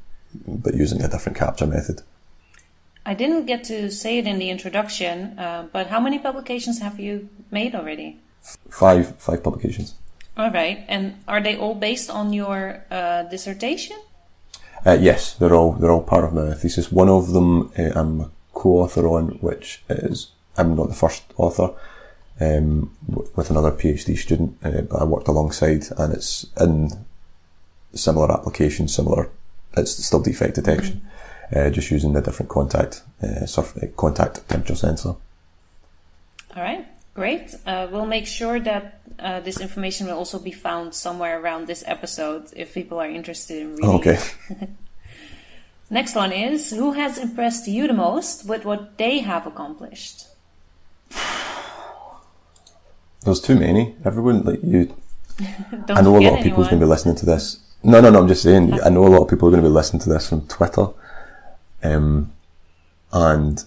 [0.48, 2.02] but using a different capture method.
[3.06, 7.00] I didn't get to say it in the introduction, uh, but how many publications have
[7.00, 8.20] you made already?
[8.70, 9.96] Five, five publications.
[10.40, 13.98] All right, and are they all based on your uh, dissertation?
[14.86, 16.90] Uh, yes, they're all they're all part of my thesis.
[16.90, 21.72] One of them uh, I'm a co-author on, which is I'm not the first author.
[22.40, 22.96] Um,
[23.36, 26.90] with another PhD student, uh, but I worked alongside, and it's in
[27.94, 29.30] similar applications, similar
[29.76, 31.02] it's still defect detection,
[31.52, 31.68] mm-hmm.
[31.68, 35.10] uh, just using the different contact uh, surf, uh, contact temperature sensor.
[35.10, 37.54] All right, great.
[37.66, 41.84] Uh, we'll make sure that uh, this information will also be found somewhere around this
[41.88, 43.90] episode if people are interested in reading.
[43.90, 44.20] Okay.
[45.90, 50.28] Next one is who has impressed you the most with what they have accomplished?
[53.22, 53.96] There's too many.
[54.06, 54.96] Everyone like you.
[55.90, 58.20] I know a lot of people's going to be listening to this no, no, no.
[58.20, 58.74] I'm just saying.
[58.82, 60.88] I know a lot of people are going to be listening to this from Twitter,
[61.82, 62.34] um,
[63.14, 63.64] and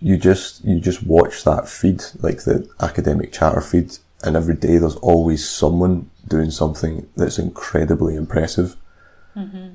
[0.00, 4.78] you just you just watch that feed, like the academic chatter feed, and every day
[4.78, 8.76] there's always someone doing something that's incredibly impressive.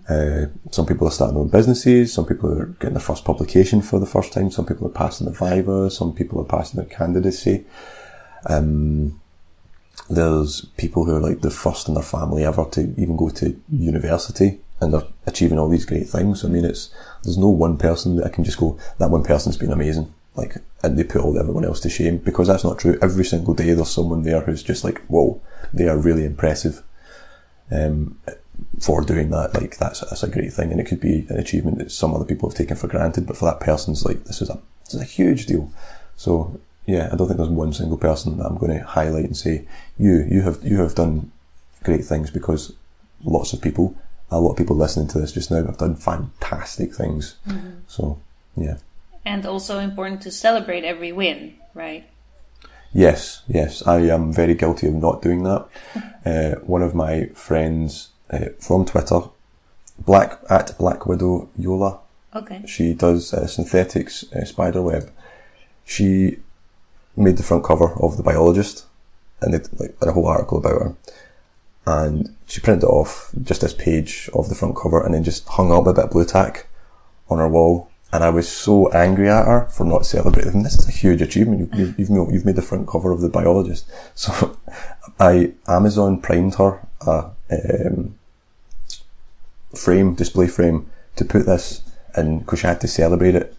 [0.08, 2.14] Uh, some people are starting their own businesses.
[2.14, 4.52] Some people are getting their first publication for the first time.
[4.52, 5.90] Some people are passing the Viva.
[5.90, 7.66] Some people are passing their candidacy.
[8.46, 9.20] Um,
[10.10, 13.60] there's people who are like the first in their family ever to even go to
[13.70, 16.46] university and they're achieving all these great things.
[16.46, 16.94] I mean, it's,
[17.24, 20.14] there's no one person that I can just go, that one person's been amazing.
[20.38, 22.98] Like, and they put all everyone else to shame because that's not true.
[23.02, 25.42] Every single day there's someone there who's just like, whoa,
[25.74, 26.84] they are really impressive.
[27.72, 28.20] Um,
[28.80, 31.80] for doing that, like that's that's a great thing, and it could be an achievement
[31.80, 34.50] that some other people have taken for granted, but for that person's like this is
[34.50, 35.72] a this is a huge deal.
[36.16, 39.38] So yeah, I don't think there's one single person that I'm going to highlight and
[39.38, 39.68] say
[39.98, 41.32] you you have you have done
[41.84, 42.74] great things because
[43.24, 43.96] lots of people,
[44.32, 47.36] a lot of people listening to this just now have done fantastic things.
[47.88, 48.20] So
[48.56, 48.78] yeah.
[49.28, 52.10] And also important to celebrate every win, right?
[52.94, 55.68] Yes, yes, I am very guilty of not doing that.
[56.26, 59.20] uh, one of my friends uh, from Twitter,
[60.00, 62.00] Black at Black Widow Yola,
[62.34, 62.64] Okay.
[62.66, 65.12] she does uh, synthetics uh, spider web.
[65.84, 66.38] She
[67.18, 68.86] made the front cover of the biologist,
[69.42, 70.96] and it like a whole article about her.
[71.86, 75.46] And she printed it off just this page of the front cover, and then just
[75.50, 76.68] hung up a bit of Blu Tack
[77.30, 77.90] on her wall.
[78.14, 80.64] And I was so angry at her for not celebrating.
[80.64, 81.74] This is a huge achievement.
[81.76, 83.90] You've, you've, you've made the front cover of the biologist.
[84.16, 84.58] So
[85.20, 88.18] I Amazon primed her a um,
[89.76, 91.82] frame, display frame, to put this
[92.16, 93.56] in because she had to celebrate it.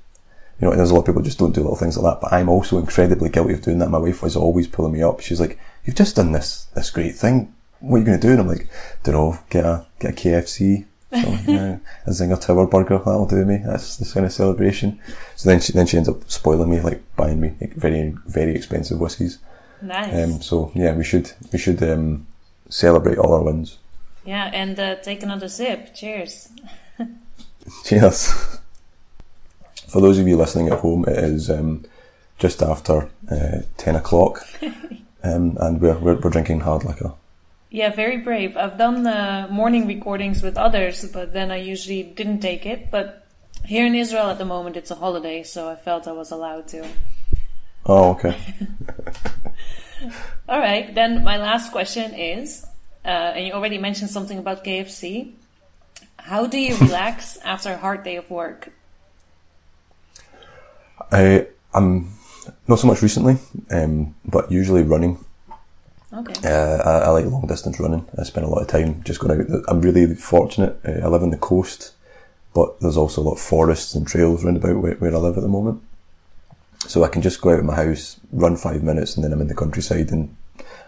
[0.61, 2.21] You know, and there's a lot of people just don't do little things like that,
[2.21, 3.91] but I'm also incredibly guilty of doing that.
[3.91, 5.21] My wife was always pulling me up.
[5.21, 7.55] She's like, you've just done this, this great thing.
[7.79, 8.33] What are you going to do?
[8.33, 8.69] And I'm like,
[9.05, 10.87] don't know, get a, get a KFC.
[11.11, 13.63] So, yeah, a Zinger Tower burger, that'll do me.
[13.65, 15.01] That's the kind of celebration.
[15.37, 18.55] So then she, then she ends up spoiling me, like buying me like, very, very
[18.55, 19.39] expensive whiskies.
[19.81, 20.13] Nice.
[20.15, 22.27] Um, so yeah, we should, we should, um,
[22.69, 23.79] celebrate all our wins.
[24.27, 25.95] yeah, and uh, take another sip.
[25.95, 26.49] Cheers.
[27.85, 28.59] Cheers.
[29.89, 31.85] For those of you listening at home, it is um,
[32.39, 34.41] just after uh, 10 o'clock
[35.23, 37.13] um, and we're, we're, we're drinking hard liquor.
[37.71, 38.57] Yeah, very brave.
[38.57, 42.91] I've done uh, morning recordings with others, but then I usually didn't take it.
[42.91, 43.27] But
[43.67, 46.69] here in Israel at the moment, it's a holiday, so I felt I was allowed
[46.69, 46.89] to.
[47.85, 48.37] Oh, okay.
[50.49, 52.65] All right, then my last question is,
[53.05, 55.35] uh, and you already mentioned something about KFC.
[56.17, 58.73] How do you relax after a hard day of work?
[61.13, 62.13] I, I'm
[62.67, 63.37] not so much recently,
[63.71, 65.23] um, but usually running.
[66.13, 66.49] Okay.
[66.49, 68.07] Uh, I, I like long distance running.
[68.19, 69.63] I spend a lot of time just going out.
[69.69, 70.79] I'm really fortunate.
[70.87, 71.93] Uh, I live on the coast,
[72.55, 75.37] but there's also a lot of forests and trails round about where, where I live
[75.37, 75.83] at the moment.
[76.87, 79.41] So I can just go out of my house, run five minutes, and then I'm
[79.43, 80.35] in the countryside and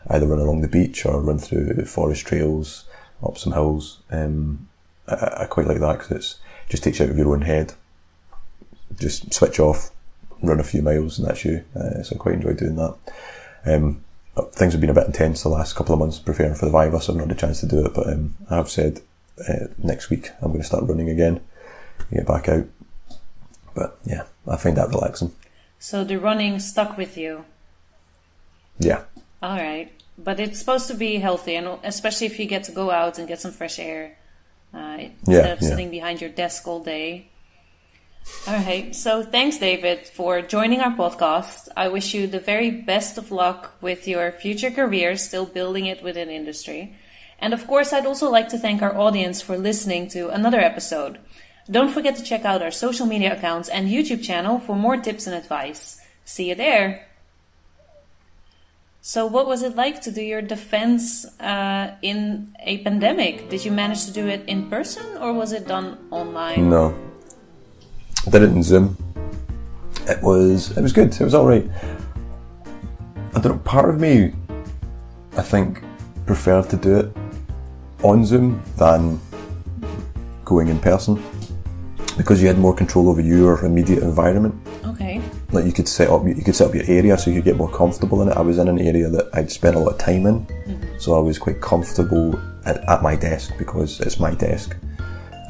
[0.08, 2.84] either run along the beach or run through forest trails,
[3.22, 4.00] up some hills.
[4.10, 4.68] Um,
[5.06, 7.74] I, I quite like that because it just takes you out of your own head.
[8.98, 9.90] Just switch off,
[10.42, 11.64] run a few miles, and that's you.
[11.76, 12.96] Uh, so I quite enjoy doing that.
[13.66, 14.02] Um,
[14.52, 17.00] things have been a bit intense the last couple of months preparing for the Viva,
[17.00, 17.94] so I've not had a chance to do it.
[17.94, 19.00] But um, I have said
[19.48, 21.40] uh, next week I'm going to start running again,
[22.12, 22.66] get back out.
[23.74, 25.32] But yeah, I find that relaxing.
[25.78, 27.44] So the running stuck with you.
[28.78, 29.04] Yeah,
[29.42, 29.92] All right.
[30.18, 33.26] But it's supposed to be healthy, and especially if you get to go out and
[33.26, 34.18] get some fresh air
[34.74, 35.68] uh, instead of yeah.
[35.68, 37.28] sitting behind your desk all day.
[38.46, 38.94] All right.
[38.96, 41.68] So thanks, David, for joining our podcast.
[41.76, 46.02] I wish you the very best of luck with your future career, still building it
[46.02, 46.94] within industry.
[47.38, 51.18] And of course, I'd also like to thank our audience for listening to another episode.
[51.70, 55.26] Don't forget to check out our social media accounts and YouTube channel for more tips
[55.26, 56.00] and advice.
[56.24, 57.06] See you there.
[59.02, 63.48] So, what was it like to do your defense uh, in a pandemic?
[63.48, 66.68] Did you manage to do it in person or was it done online?
[66.68, 66.94] no,
[68.30, 68.96] did it in Zoom.
[70.08, 71.08] It was it was good.
[71.08, 71.68] It was all right.
[73.34, 73.58] I don't know.
[73.58, 74.32] Part of me,
[75.36, 75.82] I think,
[76.26, 77.16] preferred to do it
[78.02, 79.20] on Zoom than
[80.44, 81.22] going in person
[82.16, 84.54] because you had more control over your immediate environment.
[84.84, 85.22] Okay.
[85.52, 87.56] like you could set up you could set up your area so you could get
[87.56, 88.36] more comfortable in it.
[88.36, 90.98] I was in an area that I'd spent a lot of time in, mm-hmm.
[90.98, 94.76] so I was quite comfortable at, at my desk because it's my desk.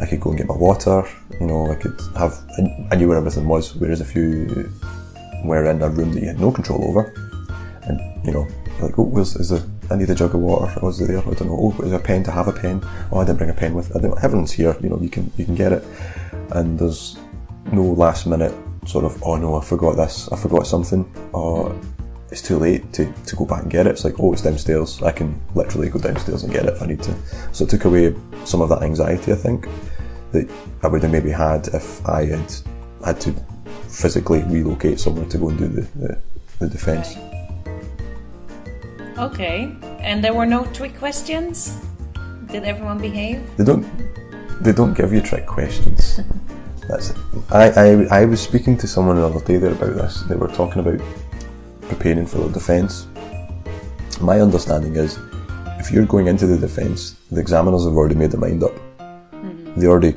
[0.01, 1.05] I could go and get my water,
[1.41, 2.43] you know, I could have
[2.91, 4.71] I- knew where everything was, whereas if you
[5.45, 7.13] were in a room that you had no control over
[7.83, 8.47] and you know,
[8.81, 11.19] like, oh where's is there I need a jug of water, was it there?
[11.19, 11.59] I don't know.
[11.59, 12.81] Oh, is there a pen to have a pen?
[13.11, 15.31] Oh I didn't bring a pen with I don't, everyone's here, you know, you can
[15.37, 15.85] you can get it.
[16.53, 17.19] And there's
[17.73, 18.55] no last minute
[18.87, 21.79] sort of, oh no, I forgot this, I forgot something, or
[22.31, 23.91] it's too late to, to go back and get it.
[23.91, 25.03] It's like, oh, it's downstairs.
[25.03, 27.15] I can literally go downstairs and get it if I need to.
[27.53, 29.67] So it took away some of that anxiety, I think,
[30.33, 30.51] that
[30.83, 32.53] I would have maybe had if I had
[33.05, 33.33] had to
[33.89, 36.23] physically relocate somewhere to go and do the, the,
[36.59, 37.17] the defence.
[39.19, 41.77] Okay, and there were no trick questions?
[42.47, 43.43] Did everyone behave?
[43.57, 43.87] They don't
[44.61, 46.21] they don't give you trick questions.
[46.89, 47.17] That's it.
[47.51, 50.23] I, I, I was speaking to someone the other day there about this.
[50.23, 51.01] They were talking about
[51.83, 53.07] preparing for the defence.
[54.21, 55.19] My understanding is
[55.79, 58.73] if you're going into the defence, the examiners have already made their mind up.
[59.77, 60.15] They already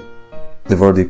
[0.65, 1.09] they've already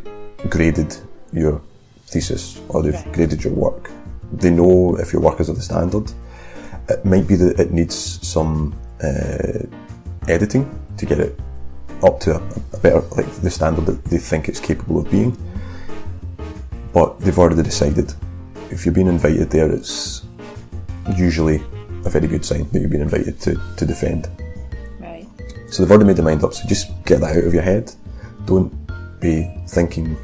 [0.50, 0.96] graded
[1.32, 1.62] your
[2.08, 3.14] thesis or they've Right.
[3.14, 3.90] graded your work.
[4.32, 6.12] They know if your work is of the standard.
[6.90, 7.96] It might be that it needs
[8.28, 9.66] some uh,
[10.28, 10.68] editing
[10.98, 11.40] to get it
[12.04, 12.42] up to a,
[12.74, 15.38] a better like the standard that they think it's capable of being.
[16.94, 18.14] But they've already decided.
[18.70, 20.24] If you've been invited there, it's
[21.16, 21.62] usually
[22.06, 24.28] a very good sign that you've been invited to, to defend.
[25.00, 25.28] Right.
[25.70, 27.94] So they've already made their mind up, so just get that out of your head.
[28.46, 28.72] Don't
[29.20, 30.18] be thinking,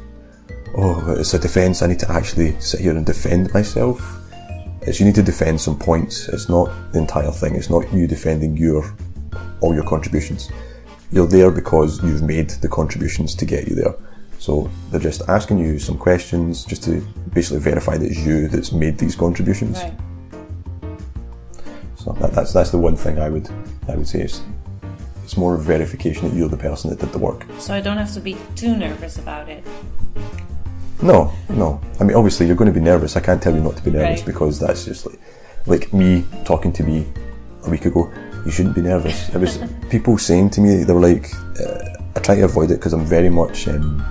[0.76, 4.18] oh, it's a defence, I need to actually sit here and defend myself.
[4.82, 6.28] It's you need to defend some points.
[6.28, 7.54] It's not the entire thing.
[7.54, 8.84] It's not you defending your
[9.60, 10.50] all your contributions.
[11.12, 13.94] You're there because you've made the contributions to get you there.
[14.38, 18.72] So they're just asking you some questions just to basically verify that it's you that's
[18.72, 19.78] made these contributions.
[19.78, 19.92] Right.
[21.96, 23.50] So that, that's that's the one thing I would
[23.86, 24.40] I would say is
[25.30, 27.46] it's more of verification that you're the person that did the work.
[27.60, 29.62] So I don't have to be too nervous about it.
[31.00, 31.80] No, no.
[32.00, 33.16] I mean, obviously you're going to be nervous.
[33.16, 34.26] I can't tell you not to be nervous Right.
[34.26, 35.20] because that's just like
[35.66, 37.06] like me talking to me
[37.62, 38.10] a week ago.
[38.44, 39.28] You shouldn't be nervous.
[39.28, 41.32] It was people saying to me they were like,
[41.64, 41.78] uh,
[42.16, 43.68] I try to avoid it because I'm very much.
[43.68, 44.02] Um,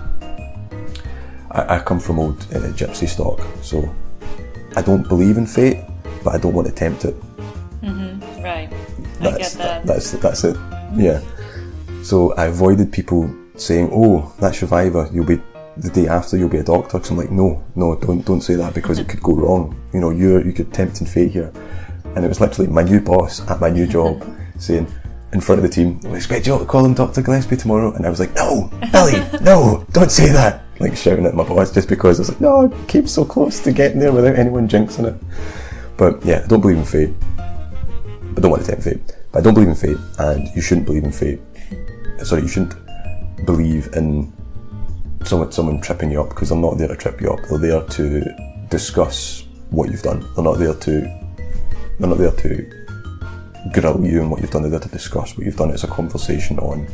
[1.51, 3.93] I, I come from old uh, gypsy stock, so
[4.78, 5.80] I don't believe in fate,
[6.24, 7.15] but I don't want to tempt it.
[7.84, 8.41] Mhm.
[8.41, 8.72] Right.
[9.20, 9.86] I that's get that.
[9.86, 10.55] that's that's it.
[10.96, 11.22] Yeah.
[12.04, 15.10] So I avoided people saying, "Oh, that's Survivor.
[15.14, 15.42] You'll be
[15.78, 16.38] the day after.
[16.38, 19.08] You'll be a doctor." Because I'm like, "No, no, don't don't say that because it
[19.08, 19.76] could go wrong.
[19.94, 21.52] You know, you're you could tempt in fate here."
[22.16, 24.26] And it was literally my new boss at my new job
[24.58, 24.88] saying.
[25.32, 27.22] In front of the team, we expect you all to call him Dr.
[27.22, 27.94] Gillespie tomorrow.
[27.94, 30.64] And I was like, no, Billy, no, don't say that.
[30.80, 33.60] Like shouting at my boss just because I was like, no, I came so close
[33.60, 35.22] to getting there without anyone jinxing it.
[35.98, 37.14] But yeah, I don't believe in fate.
[37.38, 39.18] I don't want to tempt fate.
[39.32, 41.40] But I don't believe in fate, and you shouldn't believe in fate.
[42.24, 42.76] Sorry, you shouldn't
[43.46, 44.34] believe in
[45.24, 47.40] someone someone tripping you up because they're not there to trip you up.
[47.50, 50.28] They're there to discuss what you've done.
[50.36, 51.02] They're not there to.
[52.00, 52.80] They're not there to
[53.74, 54.64] grill you and what you've done.
[54.64, 55.72] They're there to discuss what you've done.
[55.72, 56.88] It's a conversation on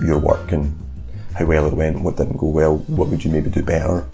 [0.00, 0.78] your work and
[1.34, 4.06] how well it went, what didn't go well, what would you maybe do better.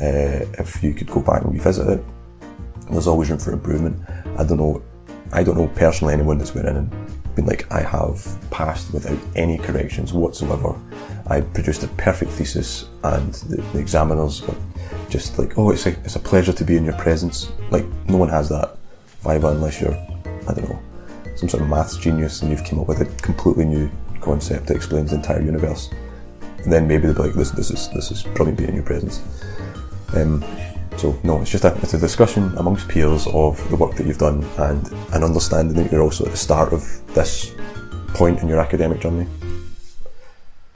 [0.00, 2.04] Uh, if you could go back and revisit it,
[2.90, 4.00] there's always room for improvement.
[4.38, 4.82] I don't know.
[5.32, 6.90] I don't know personally anyone that's went in and
[7.34, 10.74] been like, I have passed without any corrections whatsoever.
[11.26, 14.54] I produced a perfect thesis, and the, the examiners were
[15.10, 17.52] just like, oh, it's a, it's a pleasure to be in your presence.
[17.70, 18.78] Like, no one has that
[19.20, 19.94] viva unless you're,
[20.48, 20.80] I don't know,
[21.36, 24.76] some sort of maths genius and you've come up with a completely new concept that
[24.76, 25.90] explains the entire universe.
[26.58, 28.84] And then maybe they'll be like, this, this is this is brilliant being in your
[28.84, 29.22] presence.
[30.14, 30.44] Um,
[30.96, 34.18] so no, it's just a, it's a discussion amongst peers of the work that you've
[34.18, 36.82] done and an understanding that you're also at the start of
[37.14, 37.54] this
[38.14, 39.26] point in your academic journey.